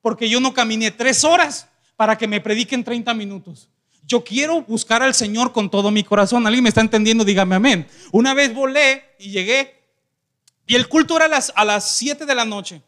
Porque 0.00 0.28
yo 0.28 0.40
no 0.40 0.54
caminé 0.54 0.90
tres 0.90 1.24
horas 1.24 1.68
para 1.96 2.16
que 2.16 2.28
me 2.28 2.40
prediquen 2.40 2.84
30 2.84 3.12
minutos. 3.14 3.68
Yo 4.10 4.24
quiero 4.24 4.62
buscar 4.62 5.04
al 5.04 5.14
Señor 5.14 5.52
con 5.52 5.70
todo 5.70 5.92
mi 5.92 6.02
corazón. 6.02 6.44
¿Alguien 6.44 6.64
me 6.64 6.68
está 6.68 6.80
entendiendo? 6.80 7.24
Dígame 7.24 7.54
amén. 7.54 7.86
Una 8.10 8.34
vez 8.34 8.52
volé 8.52 9.04
y 9.20 9.30
llegué 9.30 9.84
y 10.66 10.74
el 10.74 10.88
culto 10.88 11.14
era 11.14 11.26
a 11.26 11.28
las, 11.28 11.52
a 11.54 11.64
las 11.64 11.88
7 11.92 12.26
de 12.26 12.34
la 12.34 12.44
noche. 12.44 12.82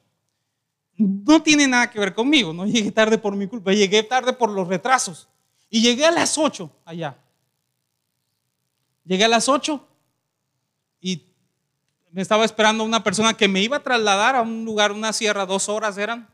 No 0.96 1.40
tiene 1.40 1.68
nada 1.68 1.88
que 1.88 2.00
ver 2.00 2.12
conmigo, 2.12 2.52
no 2.52 2.66
llegué 2.66 2.90
tarde 2.90 3.18
por 3.18 3.36
mi 3.36 3.46
culpa, 3.46 3.72
llegué 3.72 4.02
tarde 4.02 4.32
por 4.32 4.50
los 4.50 4.66
retrasos. 4.66 5.28
Y 5.70 5.80
llegué 5.80 6.06
a 6.06 6.10
las 6.10 6.36
8 6.36 6.68
allá. 6.84 7.16
Llegué 9.04 9.22
a 9.22 9.28
las 9.28 9.48
8 9.48 9.80
y 11.00 11.22
me 12.10 12.22
estaba 12.22 12.44
esperando 12.44 12.82
una 12.82 13.04
persona 13.04 13.34
que 13.34 13.46
me 13.46 13.62
iba 13.62 13.76
a 13.76 13.82
trasladar 13.84 14.34
a 14.34 14.42
un 14.42 14.64
lugar, 14.64 14.90
una 14.90 15.12
sierra, 15.12 15.46
dos 15.46 15.68
horas 15.68 15.96
eran, 15.98 16.28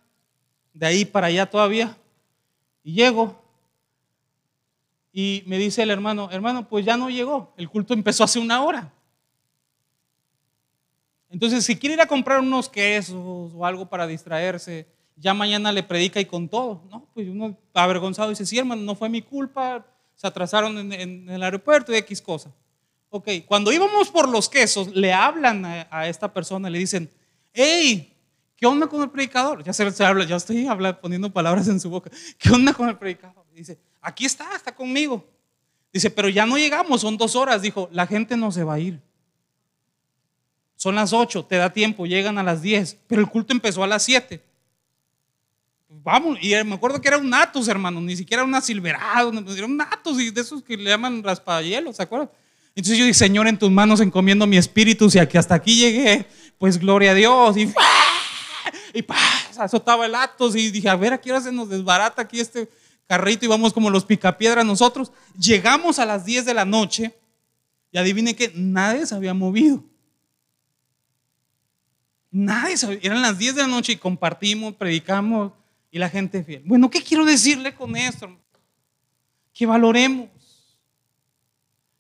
de 0.73 0.87
ahí 0.87 1.05
para 1.05 1.27
allá 1.27 1.45
todavía. 1.45 1.95
Y 2.83 2.95
llego 2.95 3.48
y 5.21 5.43
me 5.47 5.59
dice 5.59 5.83
el 5.83 5.91
hermano, 5.91 6.29
hermano, 6.31 6.69
pues 6.69 6.85
ya 6.85 6.97
no 6.97 7.11
llegó, 7.11 7.53
el 7.57 7.69
culto 7.69 7.93
empezó 7.93 8.23
hace 8.23 8.39
una 8.39 8.63
hora. 8.63 8.93
Entonces, 11.29 11.65
si 11.65 11.77
quiere 11.77 11.95
ir 11.95 12.01
a 12.01 12.07
comprar 12.07 12.39
unos 12.39 12.69
quesos 12.69 13.53
o 13.53 13.67
algo 13.67 13.89
para 13.89 14.07
distraerse, 14.07 14.87
ya 15.17 15.35
mañana 15.35 15.73
le 15.73 15.83
predica 15.83 16.21
y 16.21 16.25
con 16.25 16.49
todo. 16.49 16.85
No, 16.89 17.09
pues 17.15 17.27
uno 17.27 17.59
avergonzado 17.75 18.31
dice, 18.31 18.47
sí, 18.47 18.61
hermano, 18.61 18.83
no 18.83 18.95
fue 18.95 19.09
mi 19.09 19.21
culpa, 19.21 19.85
se 20.15 20.25
atrasaron 20.25 20.93
en, 20.93 21.29
el 21.29 21.43
aeropuerto 21.43 21.93
y 21.93 21.97
X 21.97 22.23
cosa. 22.23 22.55
Ok, 23.11 23.29
cuando 23.45 23.73
íbamos 23.73 24.11
por 24.11 24.29
los 24.29 24.49
quesos, 24.49 24.95
le 24.95 25.13
hablan 25.13 25.65
a, 25.91 26.07
esta 26.07 26.33
persona, 26.33 26.71
le 26.71 26.79
dicen, 26.79 27.11
hey, 27.53 28.17
¿qué 28.55 28.67
onda 28.67 28.87
con 28.87 29.03
el 29.03 29.11
predicador? 29.11 29.65
Ya 29.65 29.73
se, 29.73 30.05
habla, 30.05 30.25
ya 30.27 30.37
estoy 30.37 30.69
hablando, 30.69 31.01
poniendo 31.01 31.33
palabras 31.33 31.67
en 31.67 31.81
su 31.81 31.91
boca. 31.91 32.09
¿Qué 32.39 32.53
onda 32.53 32.73
con 32.73 32.89
el 32.89 32.97
predicador? 32.97 33.45
Dice, 33.53 33.81
aquí 34.01 34.25
está, 34.25 34.55
está 34.55 34.75
conmigo. 34.75 35.27
Dice, 35.93 36.11
pero 36.11 36.29
ya 36.29 36.47
no 36.47 36.59
llegamos, 36.59 37.01
son 37.01 37.17
dos 37.17 37.35
horas. 37.35 37.63
Dijo, 37.63 37.89
la 37.93 38.07
gente 38.07 38.37
no 38.37 38.53
se 38.53 38.65
va 38.65 38.75
a 38.75 38.79
ir. 38.79 39.01
Son 40.77 40.95
las 40.95 41.13
ocho, 41.13 41.45
te 41.45 41.57
da 41.57 41.73
tiempo, 41.73 42.07
llegan 42.07 42.39
a 42.39 42.43
las 42.43 42.63
diez, 42.63 42.97
pero 43.09 43.21
el 43.21 43.27
culto 43.27 43.53
empezó 43.53 43.83
a 43.83 43.87
las 43.89 44.05
siete. 44.05 44.45
Vamos, 45.89 46.39
y 46.41 46.51
me 46.65 46.75
acuerdo 46.75 47.01
que 47.01 47.09
era 47.09 47.19
un 47.19 47.29
Natus, 47.29 47.67
hermano, 47.67 48.01
ni 48.01 48.17
siquiera 48.17 48.45
una 48.45 48.61
Silverado, 48.61 49.33
era 49.33 49.67
un 49.67 49.77
Natus, 49.77 50.21
y 50.21 50.31
de 50.31 50.41
esos 50.41 50.63
que 50.63 50.77
le 50.77 50.91
llaman 50.91 51.23
raspahielo, 51.23 51.93
¿se 51.93 52.03
acuerdan? 52.03 52.31
Entonces 52.77 52.97
yo 52.97 53.07
dije, 53.07 53.19
Señor, 53.19 53.49
en 53.49 53.59
tus 53.59 53.71
manos 53.73 54.01
encomiendo 54.01 54.47
mi 54.47 54.57
espíritu, 54.57 55.11
si 55.11 55.19
aquí 55.19 55.37
hasta 55.37 55.57
aquí 55.57 55.75
llegué, 55.75 56.27
pues 56.59 56.79
gloria 56.79 57.11
a 57.11 57.15
Dios. 57.15 57.57
Y, 57.57 57.73
y 58.95 59.05
azotaba 59.59 60.07
el 60.07 60.15
Atos 60.15 60.55
y 60.55 60.71
dije, 60.71 60.89
a 60.89 60.95
ver, 60.95 61.15
¿a 61.15 61.21
qué 61.21 61.41
se 61.41 61.51
nos 61.51 61.69
desbarata 61.69 62.23
aquí 62.23 62.39
este 62.39 62.69
carrito 63.09 63.45
y 63.45 63.49
vamos 63.49 63.73
como 63.73 63.91
los 63.91 64.05
picapiedras 64.05 64.65
nosotros? 64.65 65.11
Llegamos 65.37 65.99
a 65.99 66.07
las 66.07 66.25
10 66.25 66.45
de 66.45 66.55
la 66.55 66.65
noche 66.65 67.15
y 67.91 67.99
adivine 67.99 68.37
que 68.37 68.53
nadie 68.55 69.07
se 69.07 69.15
había 69.15 69.35
movido. 69.35 69.83
Nadie 72.31 72.77
eran 73.03 73.23
las 73.23 73.39
10 73.39 73.57
de 73.57 73.63
la 73.63 73.69
noche 73.69 73.93
y 73.93 73.97
compartimos, 73.97 74.75
predicamos 74.75 75.53
y 75.91 75.99
la 75.99 76.11
gente 76.11 76.45
fiel. 76.45 76.63
Bueno, 76.67 76.91
¿qué 76.91 77.03
quiero 77.03 77.25
decirle 77.25 77.75
con 77.75 77.97
esto? 77.97 78.39
Que 79.53 79.67
valoremos 79.67 80.29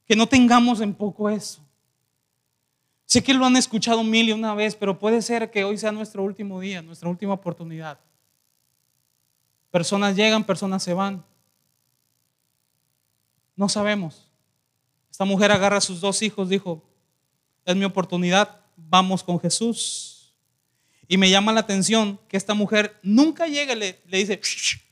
que 0.06 0.16
no 0.16 0.26
tengamos 0.26 0.80
en 0.80 0.94
poco 0.94 1.28
eso. 1.28 1.62
Sé 3.04 3.22
que 3.22 3.32
lo 3.32 3.46
han 3.46 3.56
escuchado 3.56 4.04
mil 4.04 4.28
y 4.28 4.32
una 4.32 4.54
vez, 4.54 4.74
pero 4.74 4.98
puede 4.98 5.22
ser 5.22 5.50
que 5.50 5.64
hoy 5.64 5.78
sea 5.78 5.92
nuestro 5.92 6.22
último 6.22 6.60
día, 6.60 6.82
nuestra 6.82 7.08
última 7.08 7.32
oportunidad. 7.32 7.98
Personas 9.78 10.16
llegan, 10.16 10.42
personas 10.42 10.82
se 10.82 10.92
van. 10.92 11.24
No 13.54 13.68
sabemos. 13.68 14.28
Esta 15.08 15.24
mujer 15.24 15.52
agarra 15.52 15.76
a 15.76 15.80
sus 15.80 16.00
dos 16.00 16.20
hijos, 16.22 16.48
dijo, 16.48 16.82
es 17.64 17.76
mi 17.76 17.84
oportunidad, 17.84 18.60
vamos 18.74 19.22
con 19.22 19.38
Jesús. 19.38 20.34
Y 21.06 21.16
me 21.16 21.30
llama 21.30 21.52
la 21.52 21.60
atención 21.60 22.18
que 22.26 22.36
esta 22.36 22.54
mujer 22.54 22.98
nunca 23.04 23.46
llega 23.46 23.74
y 23.74 23.78
le, 23.78 24.00
dice, 24.08 24.40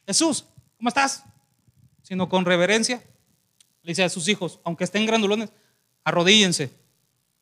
Jesús, 0.07 0.45
¿cómo 0.77 0.89
estás? 0.89 1.25
Sino 2.05 2.29
con 2.29 2.45
reverencia. 2.45 3.03
Le 3.83 3.91
dice 3.91 4.05
a 4.05 4.09
sus 4.09 4.29
hijos, 4.29 4.61
aunque 4.63 4.85
estén 4.85 5.05
grandulones, 5.05 5.51
arrodíllense. 6.05 6.71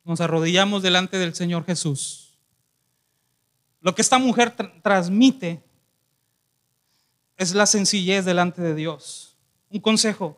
Nos 0.03 0.19
arrodillamos 0.19 0.81
delante 0.81 1.19
del 1.19 1.35
Señor 1.35 1.63
Jesús. 1.63 2.39
Lo 3.81 3.93
que 3.93 4.01
esta 4.01 4.17
mujer 4.17 4.55
transmite 4.81 5.61
es 7.37 7.53
la 7.53 7.65
sencillez 7.65 8.25
delante 8.25 8.61
de 8.61 8.75
Dios. 8.75 9.35
Un 9.69 9.79
consejo, 9.79 10.37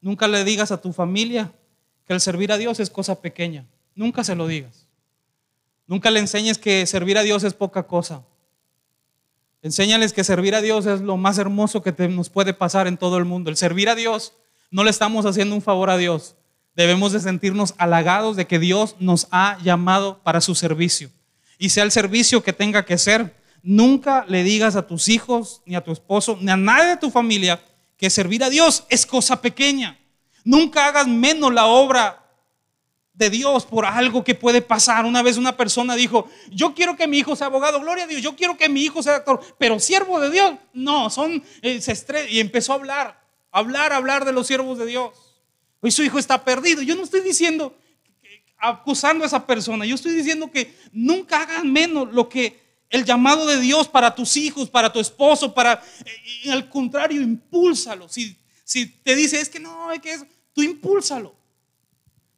nunca 0.00 0.28
le 0.28 0.44
digas 0.44 0.70
a 0.72 0.80
tu 0.80 0.92
familia 0.92 1.52
que 2.06 2.12
el 2.14 2.20
servir 2.20 2.52
a 2.52 2.58
Dios 2.58 2.80
es 2.80 2.90
cosa 2.90 3.20
pequeña. 3.20 3.66
Nunca 3.94 4.24
se 4.24 4.34
lo 4.34 4.46
digas. 4.46 4.86
Nunca 5.86 6.10
le 6.10 6.20
enseñes 6.20 6.58
que 6.58 6.86
servir 6.86 7.18
a 7.18 7.22
Dios 7.22 7.44
es 7.44 7.54
poca 7.54 7.84
cosa. 7.84 8.22
Enséñales 9.62 10.12
que 10.12 10.22
servir 10.22 10.54
a 10.54 10.60
Dios 10.60 10.86
es 10.86 11.00
lo 11.00 11.16
más 11.16 11.38
hermoso 11.38 11.82
que 11.82 11.92
nos 12.08 12.30
puede 12.30 12.54
pasar 12.54 12.86
en 12.86 12.96
todo 12.96 13.18
el 13.18 13.24
mundo. 13.24 13.50
El 13.50 13.56
servir 13.56 13.88
a 13.88 13.94
Dios 13.94 14.32
no 14.70 14.84
le 14.84 14.90
estamos 14.90 15.26
haciendo 15.26 15.54
un 15.54 15.62
favor 15.62 15.90
a 15.90 15.96
Dios. 15.96 16.36
Debemos 16.76 17.12
de 17.12 17.20
sentirnos 17.20 17.74
halagados 17.78 18.36
de 18.36 18.46
que 18.46 18.58
Dios 18.58 18.96
nos 19.00 19.26
ha 19.30 19.58
llamado 19.62 20.22
para 20.22 20.40
su 20.40 20.54
servicio. 20.54 21.10
Y 21.58 21.70
sea 21.70 21.82
el 21.82 21.90
servicio 21.90 22.42
que 22.42 22.52
tenga 22.52 22.84
que 22.84 22.98
ser, 22.98 23.34
nunca 23.62 24.24
le 24.28 24.42
digas 24.42 24.76
a 24.76 24.86
tus 24.86 25.08
hijos, 25.08 25.62
ni 25.66 25.74
a 25.74 25.82
tu 25.82 25.92
esposo, 25.92 26.38
ni 26.40 26.50
a 26.50 26.56
nadie 26.56 26.90
de 26.90 26.96
tu 26.96 27.10
familia 27.10 27.62
que 27.96 28.10
servir 28.10 28.44
a 28.44 28.50
Dios 28.50 28.84
es 28.88 29.04
cosa 29.04 29.40
pequeña. 29.40 29.98
Nunca 30.44 30.86
hagas 30.86 31.06
menos 31.06 31.52
la 31.52 31.66
obra 31.66 32.24
de 33.12 33.30
Dios 33.30 33.66
por 33.66 33.84
algo 33.84 34.22
que 34.22 34.36
puede 34.36 34.62
pasar. 34.62 35.04
Una 35.04 35.22
vez 35.22 35.36
una 35.36 35.56
persona 35.56 35.96
dijo, 35.96 36.30
yo 36.50 36.74
quiero 36.74 36.96
que 36.96 37.08
mi 37.08 37.18
hijo 37.18 37.34
sea 37.34 37.48
abogado, 37.48 37.80
gloria 37.80 38.04
a 38.04 38.06
Dios, 38.06 38.22
yo 38.22 38.36
quiero 38.36 38.56
que 38.56 38.68
mi 38.68 38.82
hijo 38.82 39.02
sea 39.02 39.16
actor, 39.16 39.40
pero 39.58 39.80
siervo 39.80 40.20
de 40.20 40.30
Dios, 40.30 40.54
no, 40.72 41.10
son, 41.10 41.42
eh, 41.62 41.80
y 42.30 42.38
empezó 42.38 42.72
a 42.72 42.76
hablar, 42.76 43.20
hablar, 43.50 43.92
hablar 43.92 44.24
de 44.24 44.32
los 44.32 44.46
siervos 44.46 44.78
de 44.78 44.86
Dios. 44.86 45.10
Hoy 45.80 45.90
su 45.90 46.02
hijo 46.02 46.18
está 46.18 46.44
perdido. 46.44 46.82
Yo 46.82 46.94
no 46.94 47.02
estoy 47.02 47.20
diciendo, 47.20 47.76
acusando 48.56 49.24
a 49.24 49.26
esa 49.26 49.44
persona, 49.44 49.84
yo 49.84 49.96
estoy 49.96 50.14
diciendo 50.14 50.50
que 50.50 50.74
nunca 50.92 51.42
hagan 51.42 51.72
menos 51.72 52.12
lo 52.12 52.28
que 52.28 52.67
el 52.90 53.04
llamado 53.04 53.46
de 53.46 53.60
Dios 53.60 53.88
para 53.88 54.14
tus 54.14 54.36
hijos, 54.36 54.70
para 54.70 54.92
tu 54.92 55.00
esposo, 55.00 55.52
para, 55.52 55.82
eh, 56.04 56.50
al 56.50 56.68
contrario, 56.68 57.20
impúlsalo. 57.20 58.08
Si, 58.08 58.36
si 58.64 58.86
te 58.86 59.14
dice, 59.14 59.40
es 59.40 59.48
que 59.48 59.60
no, 59.60 59.92
es 59.92 60.00
que 60.00 60.12
es, 60.12 60.24
tú 60.54 60.62
impúlsalo. 60.62 61.34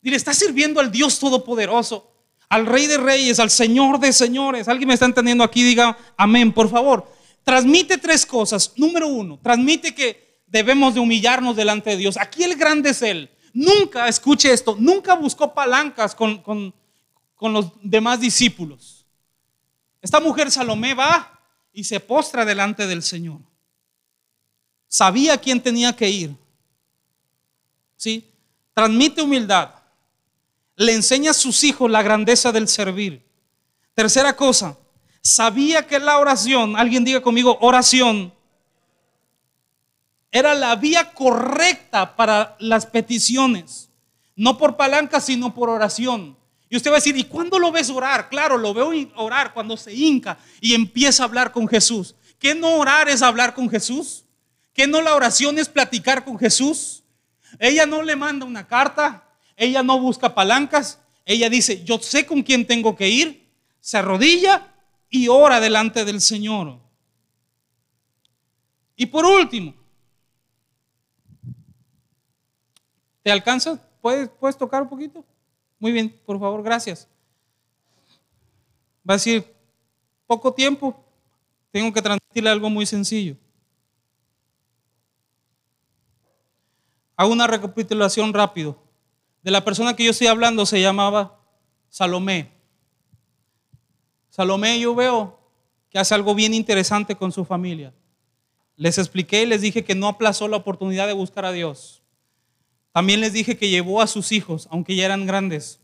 Dile, 0.02 0.16
estás 0.16 0.38
sirviendo 0.38 0.80
al 0.80 0.90
Dios 0.90 1.18
Todopoderoso, 1.18 2.10
al 2.48 2.66
Rey 2.66 2.86
de 2.86 2.98
Reyes, 2.98 3.38
al 3.38 3.50
Señor 3.50 4.00
de 4.00 4.12
Señores. 4.12 4.66
¿Alguien 4.66 4.88
me 4.88 4.94
está 4.94 5.06
entendiendo 5.06 5.44
aquí? 5.44 5.62
Diga 5.62 5.96
amén, 6.16 6.52
por 6.52 6.68
favor. 6.68 7.10
Transmite 7.44 7.98
tres 7.98 8.26
cosas. 8.26 8.72
Número 8.76 9.08
uno, 9.08 9.38
transmite 9.42 9.94
que 9.94 10.40
debemos 10.46 10.94
de 10.94 11.00
humillarnos 11.00 11.54
delante 11.54 11.90
de 11.90 11.96
Dios. 11.96 12.16
Aquí 12.16 12.42
el 12.42 12.56
grande 12.56 12.90
es 12.90 13.02
Él. 13.02 13.30
Nunca, 13.52 14.08
escuche 14.08 14.52
esto, 14.52 14.76
nunca 14.78 15.14
buscó 15.14 15.52
palancas 15.54 16.14
con, 16.14 16.38
con, 16.38 16.74
con 17.34 17.52
los 17.52 17.72
demás 17.82 18.20
discípulos. 18.20 18.99
Esta 20.02 20.20
mujer 20.20 20.50
Salomé 20.50 20.94
va 20.94 21.40
y 21.72 21.84
se 21.84 22.00
postra 22.00 22.44
delante 22.44 22.86
del 22.86 23.02
Señor. 23.02 23.40
Sabía 24.88 25.38
quién 25.38 25.60
tenía 25.62 25.94
que 25.94 26.08
ir. 26.08 26.36
¿Sí? 27.96 28.32
Transmite 28.74 29.22
humildad 29.22 29.80
le 30.80 30.94
enseña 30.94 31.32
a 31.32 31.34
sus 31.34 31.62
hijos 31.62 31.90
la 31.90 32.02
grandeza 32.02 32.52
del 32.52 32.66
servir. 32.66 33.22
Tercera 33.92 34.34
cosa, 34.34 34.78
sabía 35.20 35.86
que 35.86 35.98
la 35.98 36.16
oración, 36.16 36.74
alguien 36.74 37.04
diga 37.04 37.20
conmigo, 37.20 37.58
oración, 37.60 38.32
era 40.32 40.54
la 40.54 40.74
vía 40.76 41.12
correcta 41.12 42.16
para 42.16 42.56
las 42.60 42.86
peticiones. 42.86 43.90
No 44.34 44.56
por 44.56 44.78
palanca, 44.78 45.20
sino 45.20 45.52
por 45.52 45.68
oración. 45.68 46.34
Y 46.72 46.76
usted 46.76 46.90
va 46.90 46.94
a 46.94 46.98
decir, 46.98 47.16
¿y 47.16 47.24
cuándo 47.24 47.58
lo 47.58 47.72
ves 47.72 47.90
orar? 47.90 48.28
Claro, 48.28 48.56
lo 48.56 48.72
veo 48.72 48.92
orar 49.16 49.52
cuando 49.52 49.76
se 49.76 49.92
hinca 49.92 50.38
y 50.60 50.72
empieza 50.72 51.24
a 51.24 51.26
hablar 51.26 51.50
con 51.50 51.66
Jesús. 51.66 52.14
¿Qué 52.38 52.54
no 52.54 52.76
orar 52.76 53.08
es 53.08 53.22
hablar 53.22 53.54
con 53.54 53.68
Jesús? 53.68 54.24
¿Qué 54.72 54.86
no 54.86 55.02
la 55.02 55.16
oración 55.16 55.58
es 55.58 55.68
platicar 55.68 56.24
con 56.24 56.38
Jesús? 56.38 57.02
Ella 57.58 57.86
no 57.86 58.02
le 58.02 58.14
manda 58.14 58.46
una 58.46 58.68
carta, 58.68 59.28
ella 59.56 59.82
no 59.82 59.98
busca 59.98 60.32
palancas. 60.32 61.00
Ella 61.24 61.50
dice, 61.50 61.84
yo 61.84 61.98
sé 61.98 62.24
con 62.24 62.42
quién 62.42 62.64
tengo 62.64 62.94
que 62.94 63.08
ir. 63.08 63.50
Se 63.80 63.98
arrodilla 63.98 64.72
y 65.08 65.26
ora 65.26 65.58
delante 65.58 66.04
del 66.04 66.20
Señor. 66.20 66.78
Y 68.94 69.06
por 69.06 69.24
último, 69.26 69.74
¿te 73.24 73.32
alcanza? 73.32 73.76
¿Puedes, 74.00 74.28
¿Puedes 74.28 74.56
tocar 74.56 74.82
un 74.82 74.88
poquito? 74.88 75.24
Muy 75.80 75.92
bien, 75.92 76.14
por 76.26 76.38
favor, 76.38 76.62
gracias. 76.62 77.08
Va 79.08 79.14
a 79.14 79.16
decir, 79.16 79.44
poco 80.26 80.52
tiempo, 80.52 80.94
tengo 81.72 81.92
que 81.92 82.02
transmitirle 82.02 82.50
algo 82.50 82.68
muy 82.68 82.84
sencillo. 82.86 83.36
Hago 87.16 87.32
una 87.32 87.46
recapitulación 87.46 88.32
rápido 88.32 88.76
de 89.42 89.50
la 89.50 89.64
persona 89.64 89.96
que 89.96 90.04
yo 90.04 90.10
estoy 90.10 90.26
hablando 90.26 90.66
se 90.66 90.80
llamaba 90.80 91.40
Salomé. 91.88 92.50
Salomé 94.28 94.78
yo 94.78 94.94
veo 94.94 95.38
que 95.90 95.98
hace 95.98 96.14
algo 96.14 96.34
bien 96.34 96.54
interesante 96.54 97.16
con 97.16 97.32
su 97.32 97.44
familia. 97.44 97.94
Les 98.76 98.98
expliqué 98.98 99.42
y 99.42 99.46
les 99.46 99.60
dije 99.60 99.84
que 99.84 99.94
no 99.94 100.08
aplazó 100.08 100.46
la 100.46 100.56
oportunidad 100.58 101.06
de 101.06 101.12
buscar 101.14 101.44
a 101.44 101.52
Dios. 101.52 101.99
También 102.92 103.20
les 103.20 103.32
dije 103.32 103.56
que 103.56 103.68
llevó 103.68 104.02
a 104.02 104.06
sus 104.06 104.32
hijos, 104.32 104.68
aunque 104.70 104.96
ya 104.96 105.04
eran 105.04 105.26
grandes. 105.26 105.80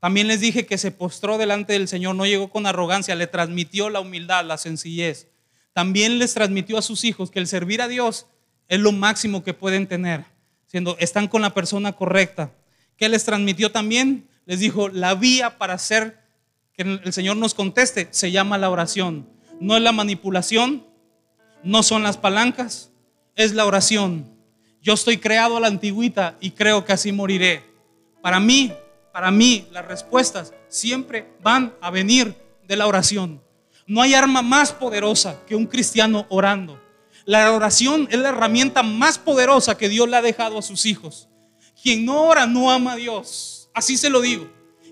También 0.00 0.28
les 0.28 0.40
dije 0.40 0.66
que 0.66 0.78
se 0.78 0.90
postró 0.90 1.38
delante 1.38 1.72
del 1.72 1.88
Señor, 1.88 2.14
no 2.14 2.26
llegó 2.26 2.48
con 2.48 2.66
arrogancia, 2.66 3.14
le 3.14 3.26
transmitió 3.26 3.90
la 3.90 4.00
humildad, 4.00 4.44
la 4.44 4.58
sencillez. 4.58 5.28
También 5.72 6.18
les 6.18 6.34
transmitió 6.34 6.78
a 6.78 6.82
sus 6.82 7.04
hijos 7.04 7.30
que 7.30 7.38
el 7.38 7.46
servir 7.46 7.82
a 7.82 7.88
Dios 7.88 8.26
es 8.68 8.80
lo 8.80 8.92
máximo 8.92 9.42
que 9.42 9.54
pueden 9.54 9.86
tener, 9.86 10.24
siendo 10.66 10.96
están 10.98 11.28
con 11.28 11.42
la 11.42 11.54
persona 11.54 11.92
correcta, 11.92 12.52
¿Qué 12.96 13.08
les 13.08 13.24
transmitió 13.24 13.70
también? 13.70 14.28
Les 14.46 14.60
dijo, 14.60 14.88
la 14.88 15.14
vía 15.14 15.58
para 15.58 15.74
hacer 15.74 16.18
que 16.72 16.82
el 16.82 17.12
Señor 17.12 17.36
nos 17.36 17.54
conteste 17.54 18.08
se 18.10 18.30
llama 18.30 18.58
la 18.58 18.70
oración. 18.70 19.28
No 19.60 19.76
es 19.76 19.82
la 19.82 19.92
manipulación, 19.92 20.86
no 21.62 21.82
son 21.82 22.02
las 22.02 22.16
palancas, 22.16 22.90
es 23.34 23.52
la 23.52 23.66
oración. 23.66 24.35
Yo 24.82 24.94
estoy 24.94 25.18
creado 25.18 25.56
a 25.56 25.60
la 25.60 25.66
antigüita 25.66 26.36
y 26.40 26.50
creo 26.50 26.84
que 26.84 26.92
así 26.92 27.12
moriré. 27.12 27.64
Para 28.22 28.40
mí, 28.40 28.72
para 29.12 29.30
mí, 29.30 29.66
las 29.72 29.86
respuestas 29.86 30.52
siempre 30.68 31.32
van 31.42 31.74
a 31.80 31.90
venir 31.90 32.36
de 32.66 32.76
la 32.76 32.86
oración. 32.86 33.42
No 33.86 34.02
hay 34.02 34.14
arma 34.14 34.42
más 34.42 34.72
poderosa 34.72 35.40
que 35.46 35.54
un 35.54 35.66
cristiano 35.66 36.26
orando. 36.28 36.80
La 37.24 37.52
oración 37.52 38.08
es 38.10 38.18
la 38.18 38.28
herramienta 38.28 38.82
más 38.82 39.18
poderosa 39.18 39.76
que 39.76 39.88
Dios 39.88 40.08
le 40.08 40.16
ha 40.16 40.22
dejado 40.22 40.58
a 40.58 40.62
sus 40.62 40.86
hijos. 40.86 41.28
Quien 41.82 42.04
no 42.04 42.24
ora 42.24 42.46
no 42.46 42.70
ama 42.70 42.92
a 42.92 42.96
Dios. 42.96 43.68
Así 43.74 43.96
se 43.96 44.10
lo 44.10 44.20
digo. 44.20 44.48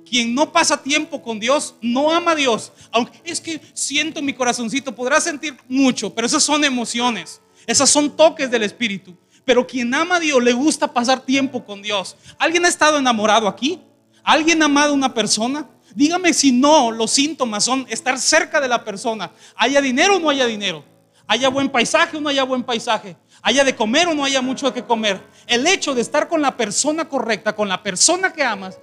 Quien 0.08 0.34
no 0.34 0.52
pasa 0.52 0.82
tiempo 0.82 1.22
con 1.22 1.40
Dios 1.40 1.74
no 1.80 2.10
ama 2.10 2.32
a 2.32 2.36
Dios. 2.36 2.72
Aunque 2.92 3.20
es 3.24 3.40
que 3.40 3.60
siento 3.72 4.22
mi 4.22 4.32
corazoncito, 4.32 4.94
podrá 4.94 5.20
sentir 5.20 5.56
mucho, 5.68 6.14
pero 6.14 6.26
esas 6.26 6.42
son 6.42 6.64
emociones. 6.64 7.40
Esas 7.66 7.90
son 7.90 8.14
toques 8.14 8.50
del 8.50 8.62
Espíritu. 8.62 9.16
Pero 9.44 9.66
quien 9.66 9.92
ama 9.94 10.16
a 10.16 10.20
Dios 10.20 10.42
le 10.42 10.52
gusta 10.52 10.92
pasar 10.92 11.20
tiempo 11.20 11.64
con 11.64 11.82
Dios. 11.82 12.16
¿Alguien 12.38 12.64
ha 12.64 12.68
estado 12.68 12.98
enamorado 12.98 13.48
aquí? 13.48 13.80
¿Alguien 14.22 14.62
ha 14.62 14.66
amado 14.66 14.92
a 14.92 14.96
una 14.96 15.12
persona? 15.12 15.68
Dígame 15.94 16.32
si 16.32 16.50
no, 16.50 16.90
los 16.90 17.10
síntomas 17.10 17.64
son 17.64 17.86
estar 17.88 18.18
cerca 18.18 18.60
de 18.60 18.68
la 18.68 18.84
persona. 18.84 19.30
Haya 19.56 19.80
dinero 19.80 20.16
o 20.16 20.20
no 20.20 20.30
haya 20.30 20.46
dinero. 20.46 20.84
Haya 21.26 21.48
buen 21.48 21.68
paisaje 21.68 22.16
o 22.16 22.20
no 22.20 22.28
haya 22.28 22.44
buen 22.44 22.62
paisaje 22.62 23.16
haya 23.44 23.62
de 23.62 23.76
comer 23.76 24.08
o 24.08 24.14
no 24.14 24.24
haya 24.24 24.40
mucho 24.40 24.72
que 24.72 24.82
comer, 24.82 25.20
el 25.46 25.66
hecho 25.66 25.94
de 25.94 26.00
estar 26.00 26.28
con 26.28 26.40
la 26.40 26.56
persona 26.56 27.06
correcta, 27.06 27.54
con 27.54 27.68
la 27.68 27.82
persona 27.82 28.32
que 28.32 28.42
amas, 28.42 28.78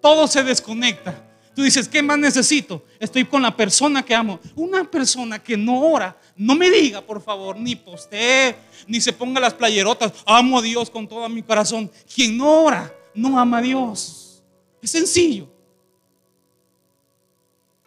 todo 0.00 0.26
se 0.26 0.42
desconecta. 0.42 1.29
Tú 1.54 1.62
dices, 1.62 1.88
¿qué 1.88 2.02
más 2.02 2.18
necesito? 2.18 2.84
Estoy 2.98 3.24
con 3.24 3.42
la 3.42 3.56
persona 3.56 4.04
que 4.04 4.14
amo. 4.14 4.38
Una 4.54 4.88
persona 4.88 5.42
que 5.42 5.56
no 5.56 5.80
ora, 5.80 6.16
no 6.36 6.54
me 6.54 6.70
diga, 6.70 7.00
por 7.00 7.20
favor, 7.20 7.56
ni 7.58 7.74
postee, 7.74 8.54
ni 8.86 9.00
se 9.00 9.12
ponga 9.12 9.40
las 9.40 9.54
playerotas, 9.54 10.12
amo 10.26 10.58
a 10.58 10.62
Dios 10.62 10.90
con 10.90 11.08
todo 11.08 11.28
mi 11.28 11.42
corazón. 11.42 11.90
Quien 12.12 12.36
no 12.36 12.64
ora, 12.64 12.94
no 13.14 13.38
ama 13.38 13.58
a 13.58 13.62
Dios. 13.62 14.42
Es 14.80 14.92
sencillo. 14.92 15.48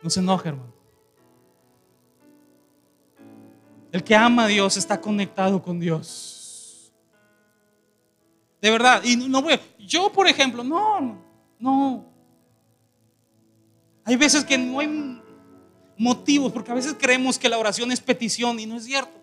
No 0.01 0.09
se 0.09 0.19
enoje, 0.19 0.49
hermano. 0.49 0.73
El 3.93 4.03
que 4.03 4.15
ama 4.15 4.45
a 4.45 4.47
Dios 4.47 4.75
está 4.75 4.99
conectado 4.99 5.61
con 5.61 5.79
Dios. 5.79 6.91
De 8.61 8.71
verdad. 8.71 9.01
Y 9.03 9.15
no 9.15 9.41
voy. 9.41 9.59
Yo, 9.79 10.11
por 10.11 10.27
ejemplo, 10.27 10.63
no, 10.63 11.21
no. 11.59 12.12
Hay 14.05 14.15
veces 14.15 14.43
que 14.43 14.57
no 14.57 14.79
hay, 14.79 15.21
motivos, 15.97 16.51
porque 16.51 16.71
a 16.71 16.75
veces 16.75 16.95
creemos 16.99 17.37
que 17.37 17.49
la 17.49 17.57
oración 17.57 17.91
es 17.91 17.99
petición 17.99 18.59
y 18.59 18.65
no 18.65 18.77
es 18.77 18.85
cierto. 18.85 19.21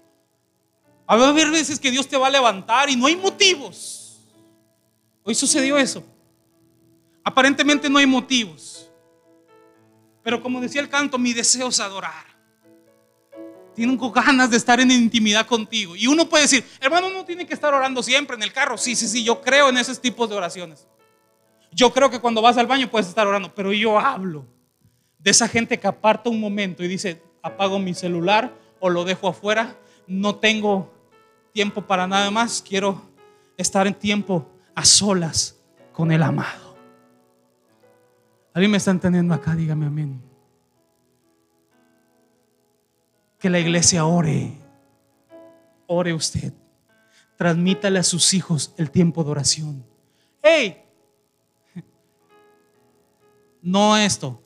A 1.07 1.15
haber 1.15 1.51
veces 1.51 1.79
que 1.81 1.91
Dios 1.91 2.09
te 2.09 2.17
va 2.17 2.29
a 2.29 2.31
levantar 2.31 2.89
y 2.89 2.97
no 2.97 3.07
hay 3.07 3.17
motivos. 3.17 4.21
Hoy 5.23 5.35
sucedió 5.35 5.77
eso. 5.77 6.05
Aparentemente 7.25 7.91
no 7.91 7.99
hay 7.99 8.07
motivos. 8.07 8.89
Pero 10.23 10.43
como 10.43 10.61
decía 10.61 10.81
el 10.81 10.89
canto, 10.89 11.19
mi 11.19 11.33
deseo 11.33 11.69
es 11.69 11.81
adorar. 11.81 12.31
Tengo 13.75 14.11
ganas 14.11 14.51
de 14.51 14.57
estar 14.57 14.79
en 14.81 14.91
intimidad 14.91 15.47
contigo. 15.47 15.97
Y 15.97 16.07
uno 16.07 16.29
puede 16.29 16.45
decir, 16.45 16.65
hermano, 16.81 17.11
no 17.11 17.25
tiene 17.25 17.47
que 17.47 17.55
estar 17.55 17.73
orando 17.73 18.03
siempre 18.03 18.37
en 18.37 18.43
el 18.43 18.53
carro. 18.53 18.79
Sí, 18.79 18.95
sí, 18.95 19.09
sí, 19.09 19.25
yo 19.25 19.41
creo 19.41 19.69
en 19.69 19.79
esos 19.79 20.01
tipos 20.01 20.29
de 20.29 20.37
oraciones. 20.37 20.87
Yo 21.73 21.93
creo 21.93 22.11
que 22.11 22.21
cuando 22.21 22.43
vas 22.43 22.57
al 22.57 22.67
baño 22.67 22.91
puedes 22.91 23.09
estar 23.09 23.27
orando, 23.27 23.53
pero 23.55 23.73
yo 23.73 23.99
hablo 23.99 24.47
de 25.23 25.31
esa 25.31 25.49
gente 25.49 25.79
que 25.79 25.87
aparta 25.87 26.31
un 26.31 26.41
momento 26.41 26.83
y 26.83 26.89
dice, 26.89 27.23
apago 27.43 27.79
mi 27.79 27.95
celular 27.95 28.55
o 28.81 28.89
lo 28.89 29.05
dejo 29.05 29.29
afuera, 29.29 29.77
no 30.07 30.37
tengo 30.37 30.93
tiempo 31.53 31.83
para 31.83 32.07
nada 32.07 32.31
más, 32.31 32.63
quiero 32.67 33.03
estar 33.57 33.87
en 33.87 33.95
tiempo 33.95 34.49
a 34.75 34.85
solas 34.85 35.61
con 35.93 36.11
el 36.11 36.23
amado. 36.23 36.77
¿Alguien 38.55 38.71
me 38.71 38.79
está 38.79 38.91
entendiendo 38.91 39.35
acá? 39.35 39.55
Dígame 39.55 39.87
amén. 39.87 40.23
Que 43.39 43.51
la 43.51 43.61
iglesia 43.61 44.05
ore. 44.07 44.53
Ore 45.87 46.13
usted. 46.13 46.53
Transmítale 47.37 47.99
a 47.99 48.03
sus 48.03 48.35
hijos 48.35 48.75
el 48.77 48.91
tiempo 48.91 49.23
de 49.25 49.31
oración. 49.31 49.85
¡Hey! 50.43 50.83
No 53.63 53.95
esto. 53.95 54.43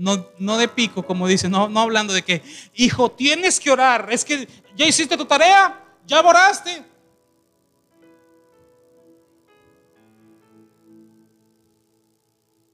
No, 0.00 0.26
no 0.38 0.56
de 0.56 0.66
pico, 0.66 1.04
como 1.04 1.28
dice, 1.28 1.48
no, 1.48 1.68
no 1.68 1.80
hablando 1.80 2.14
de 2.14 2.22
que, 2.22 2.42
hijo, 2.74 3.10
tienes 3.10 3.60
que 3.60 3.70
orar. 3.70 4.08
Es 4.10 4.24
que 4.24 4.48
¿Ya 4.80 4.86
hiciste 4.86 5.14
tu 5.14 5.26
tarea? 5.26 5.78
¿Ya 6.06 6.20
oraste? 6.20 6.82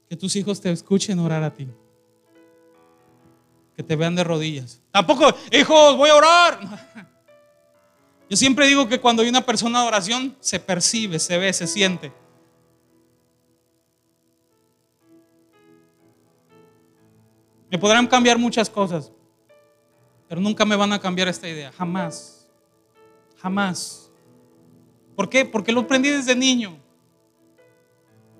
Que 0.09 0.15
tus 0.15 0.35
hijos 0.37 0.61
te 0.61 0.71
escuchen 0.71 1.19
orar 1.19 1.43
a 1.43 1.53
ti. 1.53 1.67
Que 3.75 3.83
te 3.83 3.97
vean 3.97 4.15
de 4.15 4.23
rodillas. 4.23 4.81
Tampoco, 4.91 5.35
hijos, 5.51 5.97
voy 5.97 6.09
a 6.09 6.15
orar. 6.15 6.59
Yo 8.29 8.37
siempre 8.37 8.67
digo 8.67 8.87
que 8.87 9.01
cuando 9.01 9.21
hay 9.21 9.27
una 9.27 9.45
persona 9.45 9.81
de 9.81 9.87
oración, 9.89 10.37
se 10.39 10.59
percibe, 10.59 11.19
se 11.19 11.37
ve, 11.37 11.51
se 11.51 11.67
siente. 11.67 12.13
Me 17.69 17.77
podrán 17.77 18.07
cambiar 18.07 18.37
muchas 18.37 18.69
cosas. 18.69 19.11
Pero 20.27 20.41
nunca 20.41 20.65
me 20.65 20.75
van 20.75 20.91
a 20.91 20.99
cambiar 20.99 21.27
esta 21.27 21.47
idea, 21.47 21.71
jamás, 21.71 22.47
jamás. 23.37 24.11
¿Por 25.15 25.29
qué? 25.29 25.45
Porque 25.45 25.71
lo 25.71 25.81
aprendí 25.81 26.09
desde 26.09 26.35
niño 26.35 26.77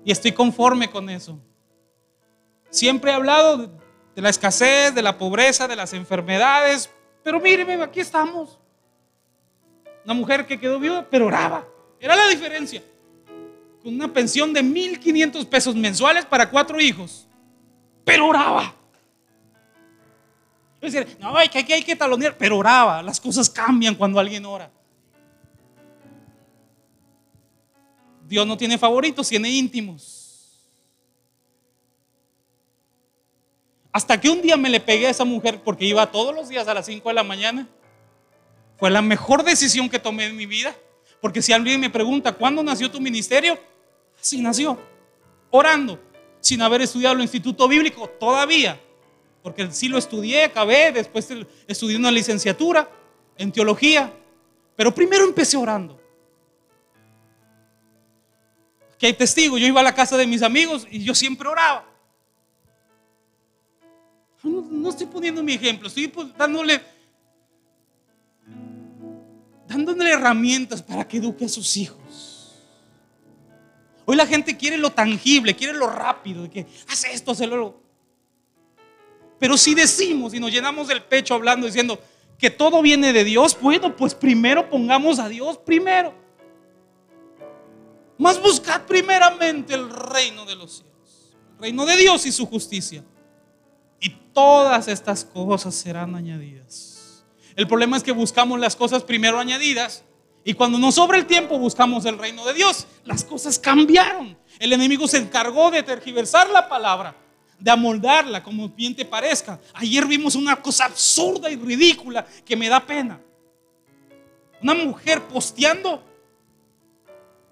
y 0.04 0.12
estoy 0.12 0.32
conforme 0.32 0.90
con 0.90 1.08
eso. 1.08 1.38
Siempre 2.70 3.10
he 3.10 3.14
hablado 3.14 3.70
de 4.14 4.22
la 4.22 4.28
escasez, 4.28 4.94
de 4.94 5.02
la 5.02 5.16
pobreza, 5.16 5.66
de 5.66 5.76
las 5.76 5.94
enfermedades, 5.94 6.90
pero 7.24 7.40
míreme, 7.40 7.82
aquí 7.82 8.00
estamos. 8.00 8.58
Una 10.04 10.14
mujer 10.14 10.46
que 10.46 10.58
quedó 10.58 10.78
viuda, 10.78 11.06
pero 11.08 11.26
oraba. 11.26 11.66
Era 11.98 12.14
la 12.14 12.28
diferencia. 12.28 12.82
Con 13.82 13.94
una 13.94 14.12
pensión 14.12 14.52
de 14.52 14.62
1.500 14.62 15.46
pesos 15.46 15.74
mensuales 15.74 16.26
para 16.26 16.50
cuatro 16.50 16.78
hijos, 16.78 17.26
pero 18.04 18.26
oraba 18.26 18.77
no, 21.18 21.36
hay 21.36 21.48
que, 21.48 21.74
hay 21.74 21.82
que 21.82 21.96
talonear, 21.96 22.36
pero 22.36 22.58
oraba. 22.58 23.02
Las 23.02 23.20
cosas 23.20 23.50
cambian 23.50 23.94
cuando 23.94 24.20
alguien 24.20 24.44
ora. 24.46 24.70
Dios 28.26 28.46
no 28.46 28.56
tiene 28.56 28.78
favoritos, 28.78 29.28
tiene 29.28 29.50
íntimos. 29.50 30.68
Hasta 33.90 34.20
que 34.20 34.28
un 34.28 34.40
día 34.40 34.56
me 34.56 34.68
le 34.68 34.78
pegué 34.78 35.06
a 35.06 35.10
esa 35.10 35.24
mujer 35.24 35.62
porque 35.64 35.84
iba 35.84 36.10
todos 36.10 36.34
los 36.34 36.48
días 36.48 36.68
a 36.68 36.74
las 36.74 36.86
5 36.86 37.08
de 37.08 37.14
la 37.14 37.24
mañana. 37.24 37.66
Fue 38.76 38.90
la 38.90 39.02
mejor 39.02 39.42
decisión 39.42 39.88
que 39.88 39.98
tomé 39.98 40.26
en 40.26 40.36
mi 40.36 40.46
vida. 40.46 40.76
Porque 41.20 41.42
si 41.42 41.52
alguien 41.52 41.80
me 41.80 41.90
pregunta, 41.90 42.32
¿cuándo 42.32 42.62
nació 42.62 42.88
tu 42.88 43.00
ministerio? 43.00 43.58
Así 44.20 44.40
nació. 44.40 44.78
Orando, 45.50 45.98
sin 46.38 46.62
haber 46.62 46.82
estudiado 46.82 47.16
el 47.16 47.22
instituto 47.22 47.66
bíblico 47.66 48.08
todavía 48.20 48.78
porque 49.48 49.70
sí 49.72 49.88
lo 49.88 49.96
estudié, 49.96 50.44
acabé, 50.44 50.92
después 50.92 51.26
estudié 51.66 51.96
una 51.96 52.10
licenciatura 52.10 52.86
en 53.34 53.50
teología, 53.50 54.12
pero 54.76 54.94
primero 54.94 55.24
empecé 55.24 55.56
orando. 55.56 55.98
Aquí 58.94 59.06
hay 59.06 59.14
testigos, 59.14 59.58
yo 59.58 59.66
iba 59.66 59.80
a 59.80 59.84
la 59.84 59.94
casa 59.94 60.18
de 60.18 60.26
mis 60.26 60.42
amigos 60.42 60.86
y 60.90 61.02
yo 61.02 61.14
siempre 61.14 61.48
oraba. 61.48 61.86
No, 64.42 64.90
estoy 64.90 65.06
poniendo 65.06 65.42
mi 65.42 65.54
ejemplo, 65.54 65.88
estoy 65.88 66.12
dándole, 66.36 66.82
dándole 69.66 70.10
herramientas 70.10 70.82
para 70.82 71.08
que 71.08 71.16
eduque 71.16 71.46
a 71.46 71.48
sus 71.48 71.74
hijos. 71.78 72.54
Hoy 74.04 74.14
la 74.14 74.26
gente 74.26 74.58
quiere 74.58 74.76
lo 74.76 74.90
tangible, 74.90 75.56
quiere 75.56 75.72
lo 75.72 75.88
rápido, 75.88 76.50
que 76.50 76.66
hace 76.86 77.12
esto, 77.12 77.30
hace 77.30 77.46
lo 77.46 77.87
pero 79.38 79.56
si 79.56 79.74
decimos 79.74 80.34
y 80.34 80.40
nos 80.40 80.50
llenamos 80.50 80.90
el 80.90 81.02
pecho 81.02 81.34
hablando, 81.34 81.66
diciendo 81.66 82.00
que 82.38 82.50
todo 82.50 82.82
viene 82.82 83.12
de 83.12 83.24
Dios, 83.24 83.56
bueno, 83.60 83.96
pues 83.96 84.14
primero 84.14 84.68
pongamos 84.68 85.18
a 85.18 85.28
Dios 85.28 85.58
primero. 85.58 86.12
Más 88.18 88.40
buscad 88.40 88.82
primeramente 88.82 89.74
el 89.74 89.90
reino 89.90 90.44
de 90.44 90.56
los 90.56 90.78
cielos, 90.78 91.36
el 91.54 91.62
reino 91.62 91.86
de 91.86 91.96
Dios 91.96 92.26
y 92.26 92.32
su 92.32 92.46
justicia. 92.46 93.04
Y 94.00 94.10
todas 94.32 94.88
estas 94.88 95.24
cosas 95.24 95.74
serán 95.74 96.16
añadidas. 96.16 97.24
El 97.54 97.66
problema 97.66 97.96
es 97.96 98.02
que 98.02 98.12
buscamos 98.12 98.58
las 98.58 98.76
cosas 98.76 99.04
primero 99.04 99.38
añadidas 99.38 100.04
y 100.44 100.54
cuando 100.54 100.78
nos 100.78 100.96
sobra 100.96 101.18
el 101.18 101.26
tiempo 101.26 101.58
buscamos 101.58 102.04
el 102.06 102.18
reino 102.18 102.44
de 102.44 102.54
Dios. 102.54 102.86
Las 103.04 103.24
cosas 103.24 103.58
cambiaron. 103.58 104.36
El 104.58 104.72
enemigo 104.72 105.06
se 105.06 105.18
encargó 105.18 105.70
de 105.70 105.82
tergiversar 105.82 106.50
la 106.50 106.68
palabra 106.68 107.14
de 107.58 107.70
amoldarla 107.70 108.42
como 108.42 108.68
bien 108.68 108.94
te 108.94 109.04
parezca. 109.04 109.58
Ayer 109.74 110.06
vimos 110.06 110.34
una 110.34 110.56
cosa 110.56 110.84
absurda 110.84 111.50
y 111.50 111.56
ridícula 111.56 112.26
que 112.44 112.56
me 112.56 112.68
da 112.68 112.84
pena. 112.84 113.20
Una 114.62 114.74
mujer 114.74 115.22
posteando 115.28 116.02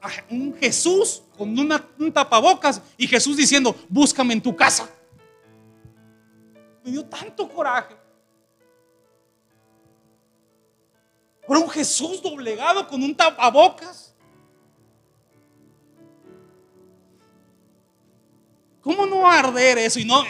a 0.01 0.09
un 0.31 0.57
Jesús 0.59 1.23
con 1.37 1.59
una, 1.59 1.85
un 1.99 2.13
tapabocas 2.13 2.81
y 2.97 3.07
Jesús 3.07 3.37
diciendo, 3.37 3.75
búscame 3.89 4.35
en 4.35 4.41
tu 4.41 4.55
casa. 4.55 4.89
Me 6.85 6.93
dio 6.93 7.05
tanto 7.05 7.49
coraje. 7.49 7.97
Por 11.47 11.57
un 11.59 11.69
Jesús 11.71 12.21
doblegado 12.23 12.87
con 12.89 13.03
un 13.03 13.15
tapabocas. 13.15 14.16
¿Cómo 18.87 19.05
no 19.05 19.29
arder 19.29 19.79
eso? 19.79 19.99
Y 19.99 20.05
no, 20.05 20.23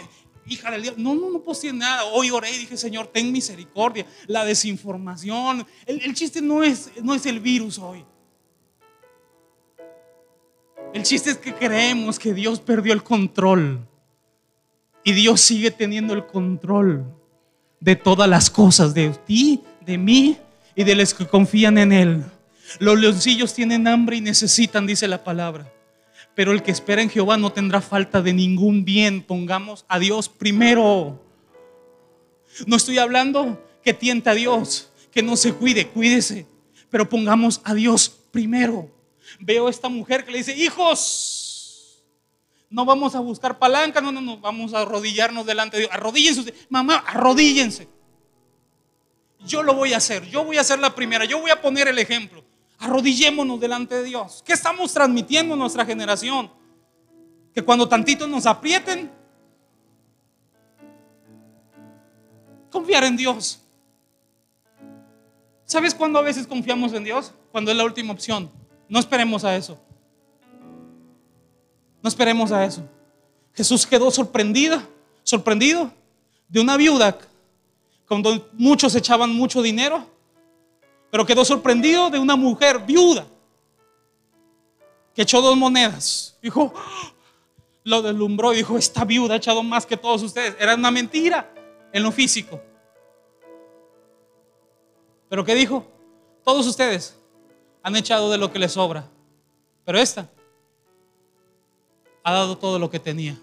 hija 0.46 0.70
del 0.70 0.80
Dios, 0.80 0.96
no, 0.96 1.14
no, 1.14 1.28
no 1.28 1.42
posee 1.42 1.74
nada. 1.74 2.04
Hoy 2.06 2.30
oré 2.30 2.50
y 2.50 2.60
dije, 2.60 2.78
Señor, 2.78 3.06
ten 3.08 3.30
misericordia. 3.30 4.06
La 4.28 4.46
desinformación. 4.46 5.66
El, 5.84 6.14
chiste 6.14 6.40
no 6.40 6.62
es, 6.62 6.90
no 7.02 7.14
es 7.14 7.26
el 7.26 7.38
virus 7.38 7.78
hoy. 7.78 8.02
El 10.94 11.02
chiste 11.02 11.32
es 11.32 11.36
que 11.36 11.54
creemos 11.54 12.18
que 12.18 12.32
Dios 12.32 12.58
perdió 12.60 12.94
el 12.94 13.02
control. 13.02 13.86
Y 15.04 15.12
Dios 15.12 15.42
sigue 15.42 15.70
teniendo 15.70 16.14
el 16.14 16.24
control 16.24 17.04
de 17.78 17.94
todas 17.94 18.26
las 18.26 18.48
cosas, 18.48 18.94
de 18.94 19.10
ti, 19.10 19.60
de 19.84 19.98
mí 19.98 20.38
y 20.74 20.82
de 20.82 20.94
los 20.94 21.12
que 21.12 21.26
confían 21.26 21.76
en 21.76 21.92
Él. 21.92 22.24
Los 22.78 22.98
leoncillos 22.98 23.52
tienen 23.52 23.86
hambre 23.86 24.16
y 24.16 24.22
necesitan, 24.22 24.86
dice 24.86 25.06
la 25.06 25.22
palabra. 25.22 25.70
Pero 26.36 26.52
el 26.52 26.62
que 26.62 26.70
espera 26.70 27.00
en 27.00 27.08
Jehová 27.08 27.38
no 27.38 27.50
tendrá 27.50 27.80
falta 27.80 28.20
de 28.20 28.34
ningún 28.34 28.84
bien. 28.84 29.22
Pongamos 29.22 29.86
a 29.88 29.98
Dios 29.98 30.28
primero. 30.28 31.18
No 32.66 32.76
estoy 32.76 32.98
hablando 32.98 33.58
que 33.82 33.94
tienta 33.94 34.32
a 34.32 34.34
Dios, 34.34 34.90
que 35.10 35.22
no 35.22 35.34
se 35.36 35.54
cuide, 35.54 35.88
cuídese. 35.88 36.46
Pero 36.90 37.08
pongamos 37.08 37.62
a 37.64 37.72
Dios 37.72 38.10
primero. 38.32 38.90
Veo 39.40 39.66
a 39.66 39.70
esta 39.70 39.88
mujer 39.88 40.26
que 40.26 40.30
le 40.30 40.38
dice, 40.38 40.54
hijos, 40.54 42.04
no 42.68 42.84
vamos 42.84 43.14
a 43.14 43.20
buscar 43.20 43.58
palanca, 43.58 44.02
no, 44.02 44.12
no, 44.12 44.20
no, 44.20 44.36
vamos 44.36 44.74
a 44.74 44.82
arrodillarnos 44.82 45.46
delante 45.46 45.78
de 45.78 45.84
Dios. 45.84 45.94
Arrodíllense, 45.94 46.52
mamá, 46.68 46.96
arrodíllense. 47.06 47.88
Yo 49.46 49.62
lo 49.62 49.72
voy 49.72 49.94
a 49.94 49.96
hacer, 49.96 50.28
yo 50.28 50.44
voy 50.44 50.58
a 50.58 50.64
ser 50.64 50.80
la 50.80 50.94
primera, 50.94 51.24
yo 51.24 51.40
voy 51.40 51.50
a 51.50 51.62
poner 51.62 51.88
el 51.88 51.98
ejemplo. 51.98 52.44
Arrodillémonos 52.78 53.58
delante 53.60 53.94
de 53.94 54.04
Dios. 54.04 54.42
¿Qué 54.44 54.52
estamos 54.52 54.92
transmitiendo 54.92 55.54
a 55.54 55.56
nuestra 55.56 55.84
generación? 55.84 56.50
Que 57.54 57.62
cuando 57.62 57.88
tantito 57.88 58.26
nos 58.26 58.46
aprieten, 58.46 59.10
confiar 62.70 63.04
en 63.04 63.16
Dios. 63.16 63.60
¿Sabes 65.64 65.94
cuándo 65.94 66.18
a 66.18 66.22
veces 66.22 66.46
confiamos 66.46 66.92
en 66.92 67.04
Dios? 67.04 67.32
Cuando 67.50 67.70
es 67.70 67.76
la 67.76 67.84
última 67.84 68.12
opción. 68.12 68.50
No 68.88 68.98
esperemos 68.98 69.44
a 69.44 69.56
eso. 69.56 69.80
No 72.02 72.08
esperemos 72.08 72.52
a 72.52 72.64
eso. 72.64 72.88
Jesús 73.52 73.86
quedó 73.86 74.10
sorprendida, 74.10 74.86
sorprendido 75.24 75.90
de 76.48 76.60
una 76.60 76.76
viuda 76.76 77.18
cuando 78.06 78.48
muchos 78.52 78.94
echaban 78.94 79.34
mucho 79.34 79.62
dinero, 79.62 80.06
pero 81.16 81.24
quedó 81.24 81.46
sorprendido 81.46 82.10
de 82.10 82.18
una 82.18 82.36
mujer 82.36 82.78
viuda 82.80 83.26
que 85.14 85.22
echó 85.22 85.40
dos 85.40 85.56
monedas. 85.56 86.36
Dijo, 86.42 86.74
lo 87.84 88.02
deslumbró 88.02 88.52
y 88.52 88.58
dijo, 88.58 88.76
esta 88.76 89.02
viuda 89.06 89.32
ha 89.32 89.36
echado 89.38 89.62
más 89.62 89.86
que 89.86 89.96
todos 89.96 90.22
ustedes. 90.22 90.54
Era 90.60 90.74
una 90.74 90.90
mentira 90.90 91.50
en 91.90 92.02
lo 92.02 92.12
físico. 92.12 92.60
Pero 95.30 95.42
¿qué 95.42 95.54
dijo? 95.54 95.86
Todos 96.44 96.66
ustedes 96.66 97.16
han 97.82 97.96
echado 97.96 98.30
de 98.30 98.36
lo 98.36 98.52
que 98.52 98.58
les 98.58 98.72
sobra. 98.72 99.08
Pero 99.86 99.98
esta 99.98 100.28
ha 102.24 102.32
dado 102.34 102.58
todo 102.58 102.78
lo 102.78 102.90
que 102.90 103.00
tenía. 103.00 103.40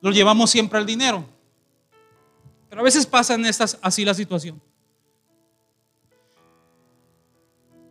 Lo 0.00 0.12
llevamos 0.12 0.50
siempre 0.50 0.78
al 0.78 0.86
dinero. 0.86 1.26
Pero 2.70 2.80
a 2.80 2.84
veces 2.84 3.04
pasa 3.04 3.34
en 3.34 3.44
estas 3.44 3.78
así 3.82 4.02
la 4.02 4.14
situación. 4.14 4.62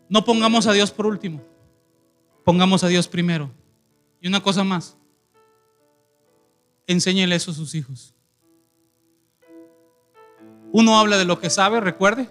No 0.10 0.24
pongamos 0.24 0.68
a 0.68 0.74
Dios 0.74 0.92
por 0.92 1.06
último. 1.06 1.42
Pongamos 2.44 2.84
a 2.84 2.88
Dios 2.88 3.08
primero. 3.08 3.50
Y 4.22 4.28
una 4.28 4.42
cosa 4.42 4.64
más. 4.64 4.98
Enséñele 6.88 7.36
eso 7.36 7.52
a 7.52 7.56
sus 7.56 7.74
hijos. 7.74 8.14
Uno 10.72 11.00
habla 11.00 11.18
de 11.18 11.26
lo 11.26 11.40
que 11.40 11.50
sabe, 11.50 11.80
recuerde, 11.80 12.30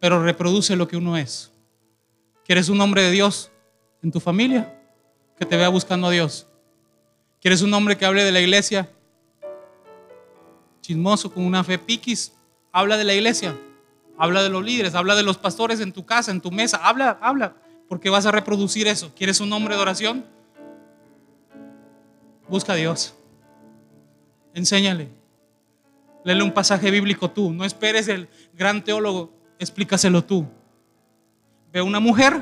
pero 0.00 0.22
reproduce 0.22 0.76
lo 0.76 0.88
que 0.88 0.96
uno 0.96 1.16
es. 1.16 1.52
¿Quieres 2.44 2.68
un 2.68 2.80
hombre 2.80 3.02
de 3.02 3.10
Dios 3.10 3.50
en 4.02 4.10
tu 4.10 4.20
familia? 4.20 4.78
Que 5.38 5.46
te 5.46 5.56
vea 5.56 5.68
buscando 5.68 6.08
a 6.08 6.10
Dios. 6.10 6.46
¿Quieres 7.40 7.62
un 7.62 7.72
hombre 7.72 7.96
que 7.96 8.04
hable 8.04 8.24
de 8.24 8.32
la 8.32 8.40
iglesia? 8.40 8.90
Chismoso, 10.80 11.32
con 11.32 11.44
una 11.44 11.64
fe 11.64 11.78
piquis. 11.78 12.32
Habla 12.72 12.96
de 12.96 13.04
la 13.04 13.14
iglesia. 13.14 13.56
Habla 14.18 14.42
de 14.42 14.48
los 14.48 14.64
líderes. 14.64 14.94
Habla 14.94 15.14
de 15.14 15.22
los 15.22 15.38
pastores 15.38 15.80
en 15.80 15.92
tu 15.92 16.04
casa, 16.06 16.30
en 16.30 16.40
tu 16.40 16.50
mesa. 16.50 16.80
Habla, 16.82 17.18
habla. 17.20 17.56
Porque 17.88 18.10
vas 18.10 18.26
a 18.26 18.30
reproducir 18.30 18.86
eso. 18.86 19.12
¿Quieres 19.14 19.40
un 19.40 19.52
hombre 19.52 19.74
de 19.76 19.82
oración? 19.82 20.24
Busca 22.48 22.72
a 22.72 22.76
Dios. 22.76 23.14
Enséñale. 24.54 25.08
Léele 26.24 26.42
un 26.42 26.52
pasaje 26.52 26.90
bíblico 26.90 27.30
tú. 27.30 27.52
No 27.52 27.64
esperes 27.64 28.08
el 28.08 28.28
gran 28.54 28.82
teólogo. 28.82 29.32
Explícaselo 29.58 30.24
tú. 30.24 30.46
Ve 31.72 31.82
una 31.82 32.00
mujer 32.00 32.40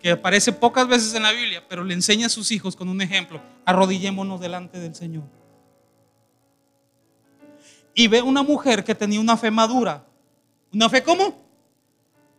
que 0.00 0.12
aparece 0.12 0.52
pocas 0.52 0.86
veces 0.86 1.14
en 1.14 1.24
la 1.24 1.32
Biblia, 1.32 1.64
pero 1.68 1.82
le 1.84 1.94
enseña 1.94 2.26
a 2.26 2.30
sus 2.30 2.52
hijos 2.52 2.76
con 2.76 2.88
un 2.88 3.00
ejemplo. 3.00 3.40
Arrodillémonos 3.64 4.40
delante 4.40 4.78
del 4.78 4.94
Señor. 4.94 5.24
Y 7.94 8.06
ve 8.06 8.22
una 8.22 8.42
mujer 8.42 8.84
que 8.84 8.94
tenía 8.94 9.20
una 9.20 9.36
fe 9.36 9.50
madura. 9.50 10.06
¿Una 10.72 10.88
fe 10.88 11.02
cómo? 11.02 11.34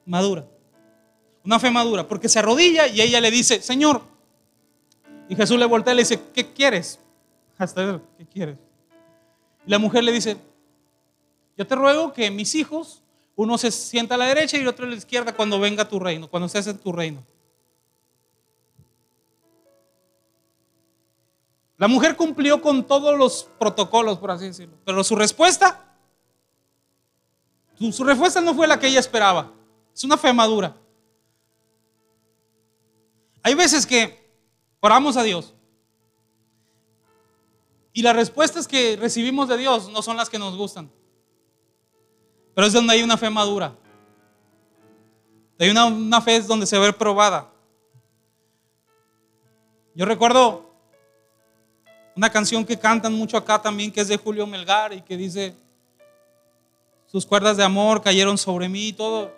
Madura. 0.06 0.46
Una 1.44 1.60
fe 1.60 1.72
madura, 1.72 2.08
porque 2.08 2.30
se 2.30 2.39
arrodilla 2.39 2.88
y 2.88 3.02
ella 3.02 3.22
le 3.22 3.32
dice, 3.32 3.62
Señor. 3.62 4.02
Y 5.28 5.36
Jesús 5.36 5.58
le 5.60 5.65
voltea 5.65 5.94
y 5.94 5.98
le 5.98 6.02
dice, 6.04 6.22
¿qué 6.34 6.54
quieres? 6.54 7.00
Hasta 7.58 8.02
¿qué 8.18 8.26
quieres? 8.26 8.58
Y 9.65 9.70
la 9.70 9.80
mujer 9.80 10.04
le 10.04 10.12
dice, 10.12 10.38
yo 11.58 11.68
te 11.68 11.76
ruego 11.76 12.13
que 12.13 12.32
mis 12.32 12.56
hijos, 12.56 13.04
uno 13.36 13.58
se 13.58 13.72
sienta 13.72 14.15
a 14.15 14.18
la 14.18 14.26
derecha 14.26 14.58
y 14.58 14.62
el 14.62 14.68
otro 14.68 14.86
a 14.86 14.89
la 14.89 14.96
izquierda 14.96 15.34
cuando 15.34 15.60
venga 15.60 15.88
tu 15.88 16.00
reino, 16.00 16.30
cuando 16.30 16.48
estés 16.48 16.68
en 16.68 16.78
tu 16.78 16.92
reino. 16.92 17.24
La 21.78 21.88
mujer 21.88 22.18
cumplió 22.18 22.62
con 22.62 22.86
todos 22.86 23.18
los 23.18 23.50
protocolos, 23.58 24.18
por 24.18 24.32
así 24.32 24.46
decirlo. 24.46 24.76
Pero 24.84 25.02
su 25.04 25.15
respuesta, 25.15 25.88
su, 27.80 28.04
respuesta 28.04 28.42
no 28.42 28.54
fue 28.54 28.68
la 28.68 28.80
que 28.80 28.88
ella 28.88 29.00
esperaba. 29.00 29.52
Es 29.94 30.04
una 30.04 30.18
fe 30.18 30.34
madura. 30.34 30.76
Hay 33.42 33.54
veces 33.54 33.86
que 33.86 34.30
oramos 34.82 35.15
a 35.18 35.24
Dios 35.24 35.54
y 37.94 38.02
las 38.02 38.15
respuestas 38.15 38.68
que 38.68 38.98
recibimos 38.98 39.48
de 39.48 39.58
Dios 39.58 39.89
no 39.89 40.02
son 40.02 40.18
las 40.18 40.30
que 40.30 40.38
nos 40.38 40.56
gustan. 40.56 40.92
Pero 42.54 42.68
es 42.68 42.74
donde 42.74 42.94
hay 42.94 43.04
una 43.04 43.18
fe 43.18 43.30
madura. 43.30 43.76
Hay 45.58 45.70
una, 45.70 46.22
fe 46.22 46.39
donde 46.42 46.65
se 46.65 46.78
ve 46.78 46.94
probada. 46.94 47.52
Yo 49.94 50.06
recuerdo 50.06 50.70
una 52.15 52.30
canción 52.30 52.65
que 52.65 52.80
cantan 52.80 53.13
mucho 53.13 53.36
acá 53.36 53.62
también, 53.62 53.92
que 53.92 54.02
es 54.02 54.08
de 54.08 54.18
Julio 54.18 54.48
Melgar 54.48 54.94
y 54.94 55.02
que 55.02 55.18
dice, 55.18 55.56
sus 57.12 57.26
cuerdas 57.26 57.58
de 57.58 57.63
amor 57.63 58.02
cayeron 58.02 58.38
sobre 58.38 58.69
mí 58.69 58.89
y 58.89 58.93
todo. 58.93 59.34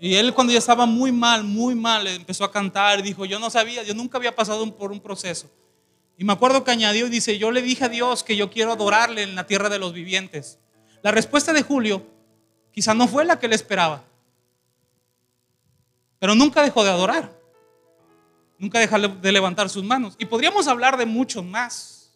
Y 0.00 0.16
él 0.16 0.34
cuando 0.34 0.52
ya 0.52 0.58
estaba 0.58 0.84
muy 0.84 1.12
mal, 1.12 1.44
muy 1.44 1.74
mal, 1.74 2.06
empezó 2.08 2.44
a 2.44 2.50
cantar 2.50 3.02
dijo, 3.02 3.24
yo 3.24 3.38
no 3.38 3.50
sabía, 3.50 3.84
yo 3.84 3.94
nunca 3.94 4.18
había 4.18 4.34
pasado 4.34 4.68
por 4.76 4.90
un 4.90 5.00
proceso. 5.00 5.48
Y 6.18 6.24
me 6.24 6.32
acuerdo 6.32 6.64
que 6.64 6.72
añadió 6.72 7.06
y 7.06 7.10
dice, 7.10 7.38
yo 7.38 7.50
le 7.50 7.62
dije 7.62 7.84
a 7.84 7.88
Dios 7.88 8.24
que 8.24 8.36
yo 8.36 8.50
quiero 8.50 8.72
adorarle 8.72 9.22
en 9.22 9.34
la 9.34 9.46
tierra 9.46 9.68
de 9.68 9.78
los 9.78 9.92
vivientes. 9.92 10.58
La 11.02 11.12
respuesta 11.12 11.52
de 11.52 11.62
Julio 11.62 12.04
quizá 12.72 12.94
no 12.94 13.06
fue 13.06 13.24
la 13.24 13.38
que 13.38 13.46
él 13.46 13.52
esperaba, 13.52 14.04
pero 16.18 16.34
nunca 16.34 16.62
dejó 16.62 16.82
de 16.82 16.90
adorar. 16.90 17.44
Nunca 18.58 18.78
dejar 18.78 19.20
de 19.20 19.32
levantar 19.32 19.68
sus 19.68 19.84
manos. 19.84 20.14
Y 20.18 20.26
podríamos 20.26 20.68
hablar 20.68 20.96
de 20.96 21.06
mucho 21.06 21.42
más. 21.42 22.12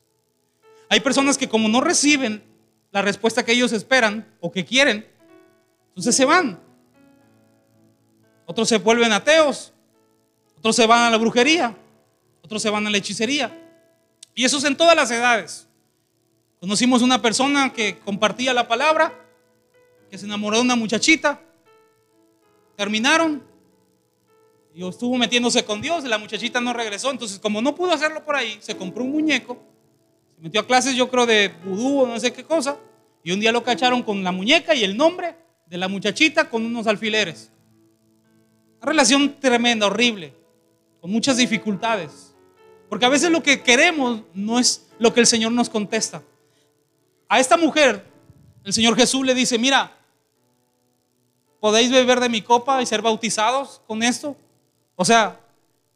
Hay 0.89 1.01
personas 1.01 1.37
que 1.37 1.49
como 1.49 1.69
no 1.69 1.81
reciben 1.81 2.43
la 2.91 3.03
respuesta 3.03 3.45
que 3.45 3.53
ellos 3.53 3.73
esperan 3.73 4.27
o 4.41 4.51
que 4.51 4.65
quieren, 4.65 5.07
entonces 5.89 6.17
se 6.17 6.25
van. 6.25 6.61
Otros 8.47 8.69
se 8.69 8.79
vuelven 8.79 9.13
ateos, 9.13 9.73
otros 10.57 10.75
se 10.75 10.87
van 10.87 11.01
a 11.01 11.11
la 11.11 11.19
brujería, 11.19 11.77
otros 12.43 12.63
se 12.63 12.71
van 12.71 12.87
a 12.87 12.91
la 12.91 12.97
hechicería. 12.97 13.53
Y 14.35 14.45
eso 14.45 14.59
es 14.59 14.65
en 14.65 14.77
todas 14.77 14.97
las 14.97 15.11
edades. 15.11 15.69
Conocimos 16.61 17.03
una 17.03 17.21
persona 17.21 17.73
que 17.73 17.99
compartía 17.99 18.55
la 18.55 18.67
palabra, 18.67 19.13
que 20.11 20.19
se 20.19 20.27
enamoró 20.27 20.57
de 20.57 20.63
una 20.63 20.77
muchachita, 20.77 21.41
terminaron, 22.77 23.43
y 24.75 24.87
estuvo 24.87 25.17
metiéndose 25.17 25.65
con 25.65 25.81
Dios, 25.81 26.05
la 26.05 26.19
muchachita 26.19 26.61
no 26.61 26.73
regresó, 26.73 27.11
entonces 27.11 27.39
como 27.39 27.61
no 27.61 27.75
pudo 27.75 27.93
hacerlo 27.93 28.25
por 28.25 28.37
ahí, 28.37 28.59
se 28.61 28.77
compró 28.77 29.03
un 29.03 29.11
muñeco, 29.11 29.59
metió 30.41 30.61
a 30.61 30.67
clases 30.67 30.95
yo 30.95 31.09
creo 31.09 31.27
de 31.27 31.53
vudú 31.65 32.01
o 32.01 32.07
no 32.07 32.19
sé 32.21 32.33
qué 32.33 32.45
cosa, 32.45 32.79
y 33.23 33.33
un 33.33 33.41
día 33.41 33.53
lo 33.53 33.63
cacharon 33.63 34.03
con 34.03 34.23
la 34.23 34.33
muñeca 34.33 34.75
y 34.75 34.85
el 34.85 34.97
nombre 34.97 35.37
de 35.67 35.79
la 35.79 35.89
muchachita 35.89 36.49
con 36.49 36.65
unos 36.65 36.87
alfileres. 36.87 37.51
Una 38.81 38.93
relación 38.93 39.39
tremenda, 39.41 39.87
horrible, 39.87 40.33
con 41.01 41.11
muchas 41.11 41.37
dificultades. 41.37 42.35
Porque 42.89 43.05
a 43.05 43.11
veces 43.11 43.31
lo 43.31 43.43
que 43.43 43.63
queremos 43.63 44.23
no 44.33 44.59
es 44.59 44.87
lo 44.99 45.13
que 45.13 45.21
el 45.21 45.27
Señor 45.27 45.53
nos 45.53 45.69
contesta. 45.69 46.23
A 47.29 47.39
esta 47.41 47.57
mujer, 47.57 48.05
el 48.65 48.73
Señor 48.73 48.97
Jesús 48.97 49.27
le 49.27 49.35
dice, 49.35 49.59
mira, 49.59 49.93
¿podéis 51.61 51.91
beber 51.91 52.21
de 52.21 52.29
mi 52.29 52.41
copa 52.41 52.81
y 52.83 52.87
ser 52.87 53.03
bautizados 53.03 53.83
con 53.87 54.03
esto? 54.03 54.37
O 54.97 55.05
sea, 55.05 55.39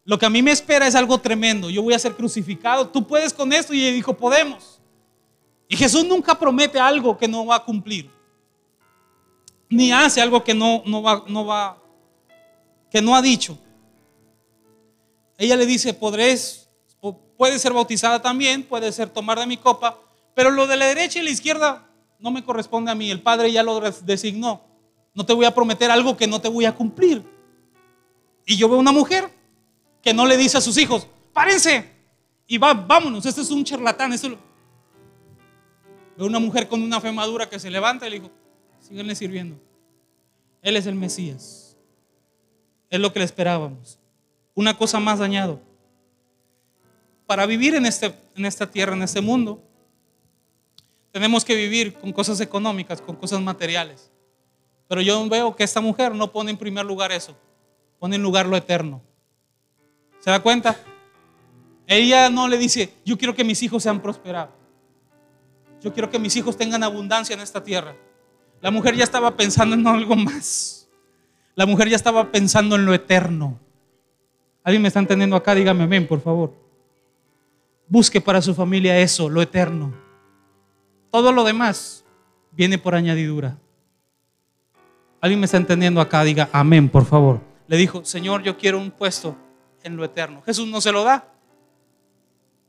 lo 0.04 0.18
que 0.18 0.26
a 0.26 0.30
mí 0.30 0.42
me 0.42 0.50
espera 0.50 0.86
es 0.86 0.94
algo 0.94 1.18
tremendo. 1.18 1.70
Yo 1.70 1.82
voy 1.82 1.94
a 1.94 1.98
ser 1.98 2.14
crucificado. 2.14 2.88
Tú 2.88 3.06
puedes 3.06 3.32
con 3.32 3.52
esto. 3.52 3.72
Y 3.72 3.84
él 3.84 3.94
dijo, 3.94 4.14
podemos. 4.14 4.80
Y 5.68 5.76
Jesús 5.76 6.04
nunca 6.04 6.38
promete 6.38 6.78
algo 6.78 7.16
que 7.16 7.28
no 7.28 7.46
va 7.46 7.56
a 7.56 7.64
cumplir. 7.64 8.10
Ni 9.70 9.92
hace 9.92 10.20
algo 10.20 10.42
que 10.42 10.52
no, 10.52 10.82
va, 11.02 11.24
no 11.28 11.46
va, 11.46 11.78
que 12.90 13.00
no 13.00 13.14
ha 13.14 13.22
dicho. 13.22 13.56
Ella 15.38 15.56
le 15.56 15.64
dice, 15.64 15.94
podréis, 15.94 16.68
puede 17.38 17.58
ser 17.58 17.72
bautizada 17.72 18.20
también, 18.20 18.64
puede 18.64 18.92
ser 18.92 19.08
tomar 19.08 19.38
de 19.38 19.46
mi 19.46 19.56
copa, 19.56 19.98
pero 20.34 20.50
lo 20.50 20.66
de 20.66 20.76
la 20.76 20.86
derecha 20.86 21.20
y 21.20 21.22
la 21.22 21.30
izquierda 21.30 21.88
no 22.18 22.30
me 22.30 22.44
corresponde 22.44 22.90
a 22.90 22.94
mí. 22.94 23.10
El 23.10 23.22
Padre 23.22 23.50
ya 23.50 23.62
lo 23.62 23.80
designó. 23.80 24.62
No 25.14 25.24
te 25.24 25.32
voy 25.32 25.46
a 25.46 25.54
prometer 25.54 25.90
algo 25.90 26.16
que 26.16 26.26
no 26.26 26.40
te 26.40 26.48
voy 26.48 26.66
a 26.66 26.74
cumplir. 26.74 27.24
Y 28.44 28.56
yo 28.56 28.68
veo 28.68 28.78
una 28.78 28.92
mujer 28.92 29.30
que 30.02 30.12
no 30.12 30.26
le 30.26 30.36
dice 30.36 30.58
a 30.58 30.60
sus 30.60 30.76
hijos, 30.78 31.06
párense 31.32 31.90
y 32.46 32.58
va, 32.58 32.74
vámonos, 32.74 33.24
este 33.24 33.40
es 33.40 33.50
un 33.50 33.64
charlatán. 33.64 34.12
Esto 34.12 34.36
Veo 36.16 36.26
una 36.26 36.38
mujer 36.38 36.68
con 36.68 36.82
una 36.82 37.00
fe 37.00 37.10
madura 37.10 37.48
que 37.48 37.58
se 37.58 37.70
levanta 37.70 38.06
y 38.06 38.10
le 38.10 38.20
dijo, 38.20 38.30
síganle 38.80 39.14
sirviendo. 39.14 39.56
Él 40.60 40.76
es 40.76 40.86
el 40.86 40.94
Mesías. 40.94 41.76
Es 42.90 43.00
lo 43.00 43.12
que 43.12 43.20
le 43.20 43.24
esperábamos. 43.24 43.98
Una 44.54 44.76
cosa 44.76 45.00
más 45.00 45.18
dañado. 45.18 45.60
Para 47.26 47.46
vivir 47.46 47.74
en, 47.74 47.86
este, 47.86 48.14
en 48.36 48.44
esta 48.44 48.70
tierra, 48.70 48.94
en 48.94 49.02
este 49.02 49.22
mundo, 49.22 49.62
tenemos 51.10 51.44
que 51.44 51.54
vivir 51.54 51.94
con 51.94 52.12
cosas 52.12 52.40
económicas, 52.40 53.00
con 53.00 53.16
cosas 53.16 53.40
materiales. 53.40 54.10
Pero 54.88 55.00
yo 55.00 55.26
veo 55.28 55.56
que 55.56 55.64
esta 55.64 55.80
mujer 55.80 56.14
no 56.14 56.30
pone 56.30 56.50
en 56.50 56.58
primer 56.58 56.84
lugar 56.84 57.12
eso, 57.12 57.34
pone 57.98 58.16
en 58.16 58.22
lugar 58.22 58.44
lo 58.44 58.56
eterno. 58.56 59.00
¿Se 60.22 60.30
da 60.30 60.40
cuenta? 60.40 60.76
Ella 61.84 62.30
no 62.30 62.46
le 62.46 62.56
dice, 62.56 62.94
yo 63.04 63.18
quiero 63.18 63.34
que 63.34 63.42
mis 63.42 63.60
hijos 63.64 63.82
sean 63.82 64.00
prosperados. 64.00 64.54
Yo 65.80 65.92
quiero 65.92 66.10
que 66.10 66.20
mis 66.20 66.36
hijos 66.36 66.56
tengan 66.56 66.84
abundancia 66.84 67.34
en 67.34 67.40
esta 67.40 67.64
tierra. 67.64 67.96
La 68.60 68.70
mujer 68.70 68.94
ya 68.94 69.02
estaba 69.02 69.36
pensando 69.36 69.74
en 69.74 69.84
algo 69.84 70.14
más. 70.14 70.88
La 71.56 71.66
mujer 71.66 71.88
ya 71.88 71.96
estaba 71.96 72.30
pensando 72.30 72.76
en 72.76 72.86
lo 72.86 72.94
eterno. 72.94 73.58
¿Alguien 74.62 74.82
me 74.82 74.88
está 74.88 75.00
entendiendo 75.00 75.34
acá? 75.34 75.56
Dígame 75.56 75.82
amén, 75.82 76.06
por 76.06 76.20
favor. 76.20 76.54
Busque 77.88 78.20
para 78.20 78.40
su 78.40 78.54
familia 78.54 78.96
eso, 79.00 79.28
lo 79.28 79.42
eterno. 79.42 79.92
Todo 81.10 81.32
lo 81.32 81.42
demás 81.42 82.04
viene 82.52 82.78
por 82.78 82.94
añadidura. 82.94 83.58
¿Alguien 85.20 85.40
me 85.40 85.46
está 85.46 85.56
entendiendo 85.56 86.00
acá? 86.00 86.22
Diga 86.22 86.48
amén, 86.52 86.88
por 86.88 87.06
favor. 87.06 87.40
Le 87.66 87.76
dijo, 87.76 88.04
Señor, 88.04 88.44
yo 88.44 88.56
quiero 88.56 88.78
un 88.78 88.92
puesto 88.92 89.36
en 89.84 89.96
lo 89.96 90.04
eterno. 90.04 90.42
Jesús 90.42 90.68
no 90.68 90.80
se 90.80 90.92
lo 90.92 91.04
da 91.04 91.28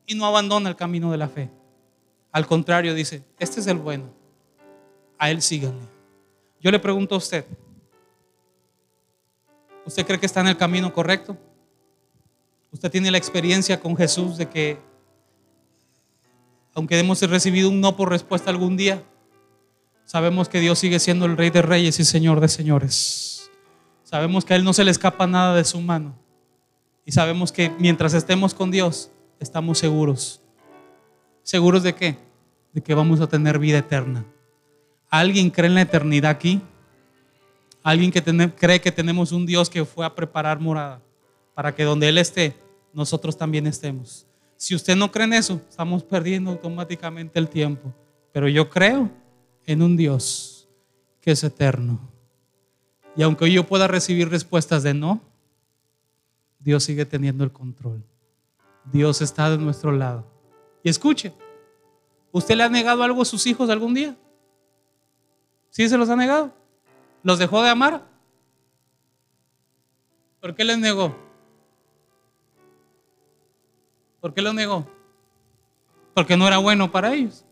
y 0.05 0.15
no 0.15 0.25
abandona 0.25 0.69
el 0.69 0.75
camino 0.75 1.11
de 1.11 1.17
la 1.17 1.27
fe. 1.27 1.49
Al 2.31 2.47
contrario, 2.47 2.93
dice, 2.93 3.23
este 3.39 3.59
es 3.59 3.67
el 3.67 3.77
bueno. 3.77 4.11
A 5.17 5.29
él 5.29 5.41
síganle. 5.41 5.87
Yo 6.59 6.71
le 6.71 6.79
pregunto 6.79 7.15
a 7.15 7.17
usted, 7.19 7.45
¿usted 9.85 10.05
cree 10.05 10.19
que 10.19 10.25
está 10.25 10.41
en 10.41 10.47
el 10.47 10.57
camino 10.57 10.93
correcto? 10.93 11.37
¿Usted 12.71 12.89
tiene 12.89 13.11
la 13.11 13.17
experiencia 13.17 13.79
con 13.79 13.95
Jesús 13.95 14.37
de 14.37 14.49
que, 14.49 14.79
aunque 16.73 16.99
hemos 16.99 17.21
recibido 17.21 17.69
un 17.69 17.81
no 17.81 17.95
por 17.95 18.09
respuesta 18.09 18.49
algún 18.49 18.77
día, 18.77 19.03
sabemos 20.05 20.49
que 20.49 20.59
Dios 20.59 20.79
sigue 20.79 20.99
siendo 20.99 21.25
el 21.25 21.37
Rey 21.37 21.51
de 21.51 21.61
Reyes 21.61 21.99
y 21.99 22.03
Señor 22.05 22.39
de 22.39 22.47
Señores? 22.47 23.51
Sabemos 24.03 24.43
que 24.43 24.53
a 24.53 24.55
Él 24.55 24.63
no 24.63 24.73
se 24.73 24.83
le 24.83 24.91
escapa 24.91 25.27
nada 25.27 25.55
de 25.55 25.65
su 25.65 25.79
mano. 25.81 26.22
Y 27.05 27.11
sabemos 27.11 27.51
que 27.51 27.69
mientras 27.79 28.13
estemos 28.13 28.53
con 28.53 28.71
Dios, 28.71 29.11
estamos 29.39 29.77
seguros. 29.77 30.41
¿Seguros 31.43 31.83
de 31.83 31.93
qué? 31.93 32.17
De 32.71 32.81
que 32.81 32.93
vamos 32.93 33.19
a 33.19 33.27
tener 33.27 33.59
vida 33.59 33.79
eterna. 33.79 34.25
¿Alguien 35.09 35.49
cree 35.49 35.67
en 35.67 35.75
la 35.75 35.81
eternidad 35.81 36.31
aquí? 36.31 36.61
¿Alguien 37.83 38.11
que 38.11 38.21
cree 38.55 38.79
que 38.79 38.91
tenemos 38.91 39.31
un 39.31 39.45
Dios 39.45 39.69
que 39.69 39.83
fue 39.83 40.05
a 40.05 40.15
preparar 40.15 40.59
morada 40.59 41.01
para 41.53 41.75
que 41.75 41.83
donde 41.83 42.07
Él 42.07 42.17
esté, 42.17 42.55
nosotros 42.93 43.37
también 43.37 43.67
estemos? 43.67 44.25
Si 44.55 44.73
usted 44.73 44.95
no 44.95 45.11
cree 45.11 45.25
en 45.25 45.33
eso, 45.33 45.61
estamos 45.69 46.03
perdiendo 46.03 46.51
automáticamente 46.51 47.37
el 47.37 47.49
tiempo. 47.49 47.93
Pero 48.31 48.47
yo 48.47 48.69
creo 48.69 49.11
en 49.65 49.81
un 49.81 49.97
Dios 49.97 50.69
que 51.19 51.31
es 51.31 51.43
eterno. 51.43 51.99
Y 53.15 53.23
aunque 53.23 53.51
yo 53.51 53.65
pueda 53.65 53.87
recibir 53.87 54.29
respuestas 54.29 54.81
de 54.83 54.93
no, 54.93 55.21
Dios 56.63 56.83
sigue 56.83 57.05
teniendo 57.05 57.43
el 57.43 57.51
control. 57.51 58.03
Dios 58.85 59.21
está 59.21 59.49
de 59.49 59.57
nuestro 59.57 59.91
lado. 59.91 60.25
Y 60.81 60.89
escuche, 60.89 61.33
¿usted 62.31 62.55
le 62.55 62.63
ha 62.63 62.69
negado 62.69 63.03
algo 63.03 63.21
a 63.21 63.25
sus 63.25 63.45
hijos 63.47 63.69
algún 63.69 63.93
día? 63.93 64.15
¿Sí 65.69 65.87
se 65.89 65.97
los 65.97 66.09
ha 66.09 66.15
negado? 66.15 66.53
¿Los 67.21 67.39
dejó 67.39 67.61
de 67.61 67.69
amar? 67.69 68.05
¿Por 70.39 70.55
qué 70.55 70.63
les 70.63 70.77
negó? 70.77 71.15
¿Por 74.21 74.33
qué 74.33 74.41
los 74.41 74.53
negó? 74.53 74.87
Porque 76.13 76.37
no 76.37 76.47
era 76.47 76.59
bueno 76.59 76.91
para 76.91 77.13
ellos. 77.13 77.45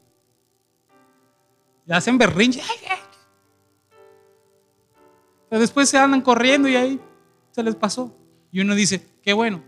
Le 1.86 1.96
hacen 1.96 2.18
berrinche. 2.18 2.62
Pero 5.50 5.60
después 5.60 5.90
se 5.90 5.98
andan 5.98 6.22
corriendo 6.22 6.70
y 6.70 6.76
ahí 6.76 7.02
se 7.52 7.62
les 7.62 7.76
pasó. 7.76 8.16
Y 8.52 8.62
uno 8.62 8.76
dice, 8.76 9.06
qué 9.22 9.34
bueno. 9.34 9.64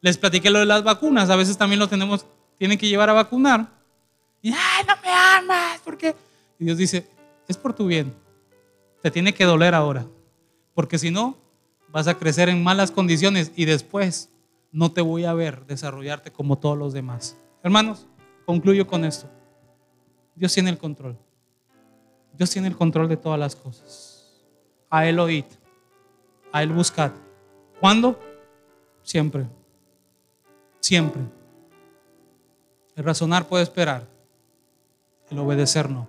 Les 0.00 0.18
platiqué 0.18 0.50
lo 0.50 0.58
de 0.58 0.66
las 0.66 0.84
vacunas, 0.84 1.30
a 1.30 1.36
veces 1.36 1.56
también 1.56 1.78
lo 1.78 1.88
tenemos, 1.88 2.26
tienen 2.58 2.76
que 2.76 2.88
llevar 2.88 3.08
a 3.10 3.14
vacunar. 3.14 3.68
Y, 4.42 4.50
ay, 4.52 4.84
no 4.86 4.94
me 5.02 5.10
amas, 5.10 5.80
¿por 5.80 5.96
qué? 5.96 6.14
Y 6.58 6.66
Dios 6.66 6.76
dice, 6.76 7.08
es 7.48 7.56
por 7.56 7.72
tu 7.72 7.86
bien. 7.86 8.14
Te 9.02 9.10
tiene 9.10 9.32
que 9.32 9.44
doler 9.44 9.74
ahora. 9.74 10.06
Porque 10.74 10.98
si 10.98 11.10
no, 11.10 11.38
vas 11.88 12.08
a 12.08 12.14
crecer 12.14 12.48
en 12.48 12.62
malas 12.62 12.90
condiciones 12.90 13.52
y 13.56 13.64
después 13.64 14.28
no 14.72 14.92
te 14.92 15.00
voy 15.00 15.24
a 15.24 15.32
ver 15.32 15.64
desarrollarte 15.66 16.32
como 16.32 16.58
todos 16.58 16.76
los 16.76 16.92
demás. 16.92 17.36
Hermanos, 17.62 18.06
concluyo 18.44 18.86
con 18.86 19.04
esto. 19.04 19.30
Dios 20.34 20.52
tiene 20.52 20.70
el 20.70 20.78
control. 20.78 21.16
Dios 22.36 22.50
tiene 22.50 22.68
el 22.68 22.76
control 22.76 23.08
de 23.08 23.16
todas 23.16 23.38
las 23.38 23.54
cosas. 23.54 24.34
A 24.90 25.06
Él 25.06 25.18
oíd. 25.20 25.44
A 26.52 26.62
Él 26.62 26.72
buscad. 26.72 27.12
¿Cuándo? 27.84 28.18
Siempre. 29.02 29.44
Siempre. 30.80 31.20
El 32.96 33.04
razonar 33.04 33.46
puede 33.46 33.62
esperar. 33.62 34.08
El 35.30 35.38
obedecer 35.38 35.90
no. 35.90 36.08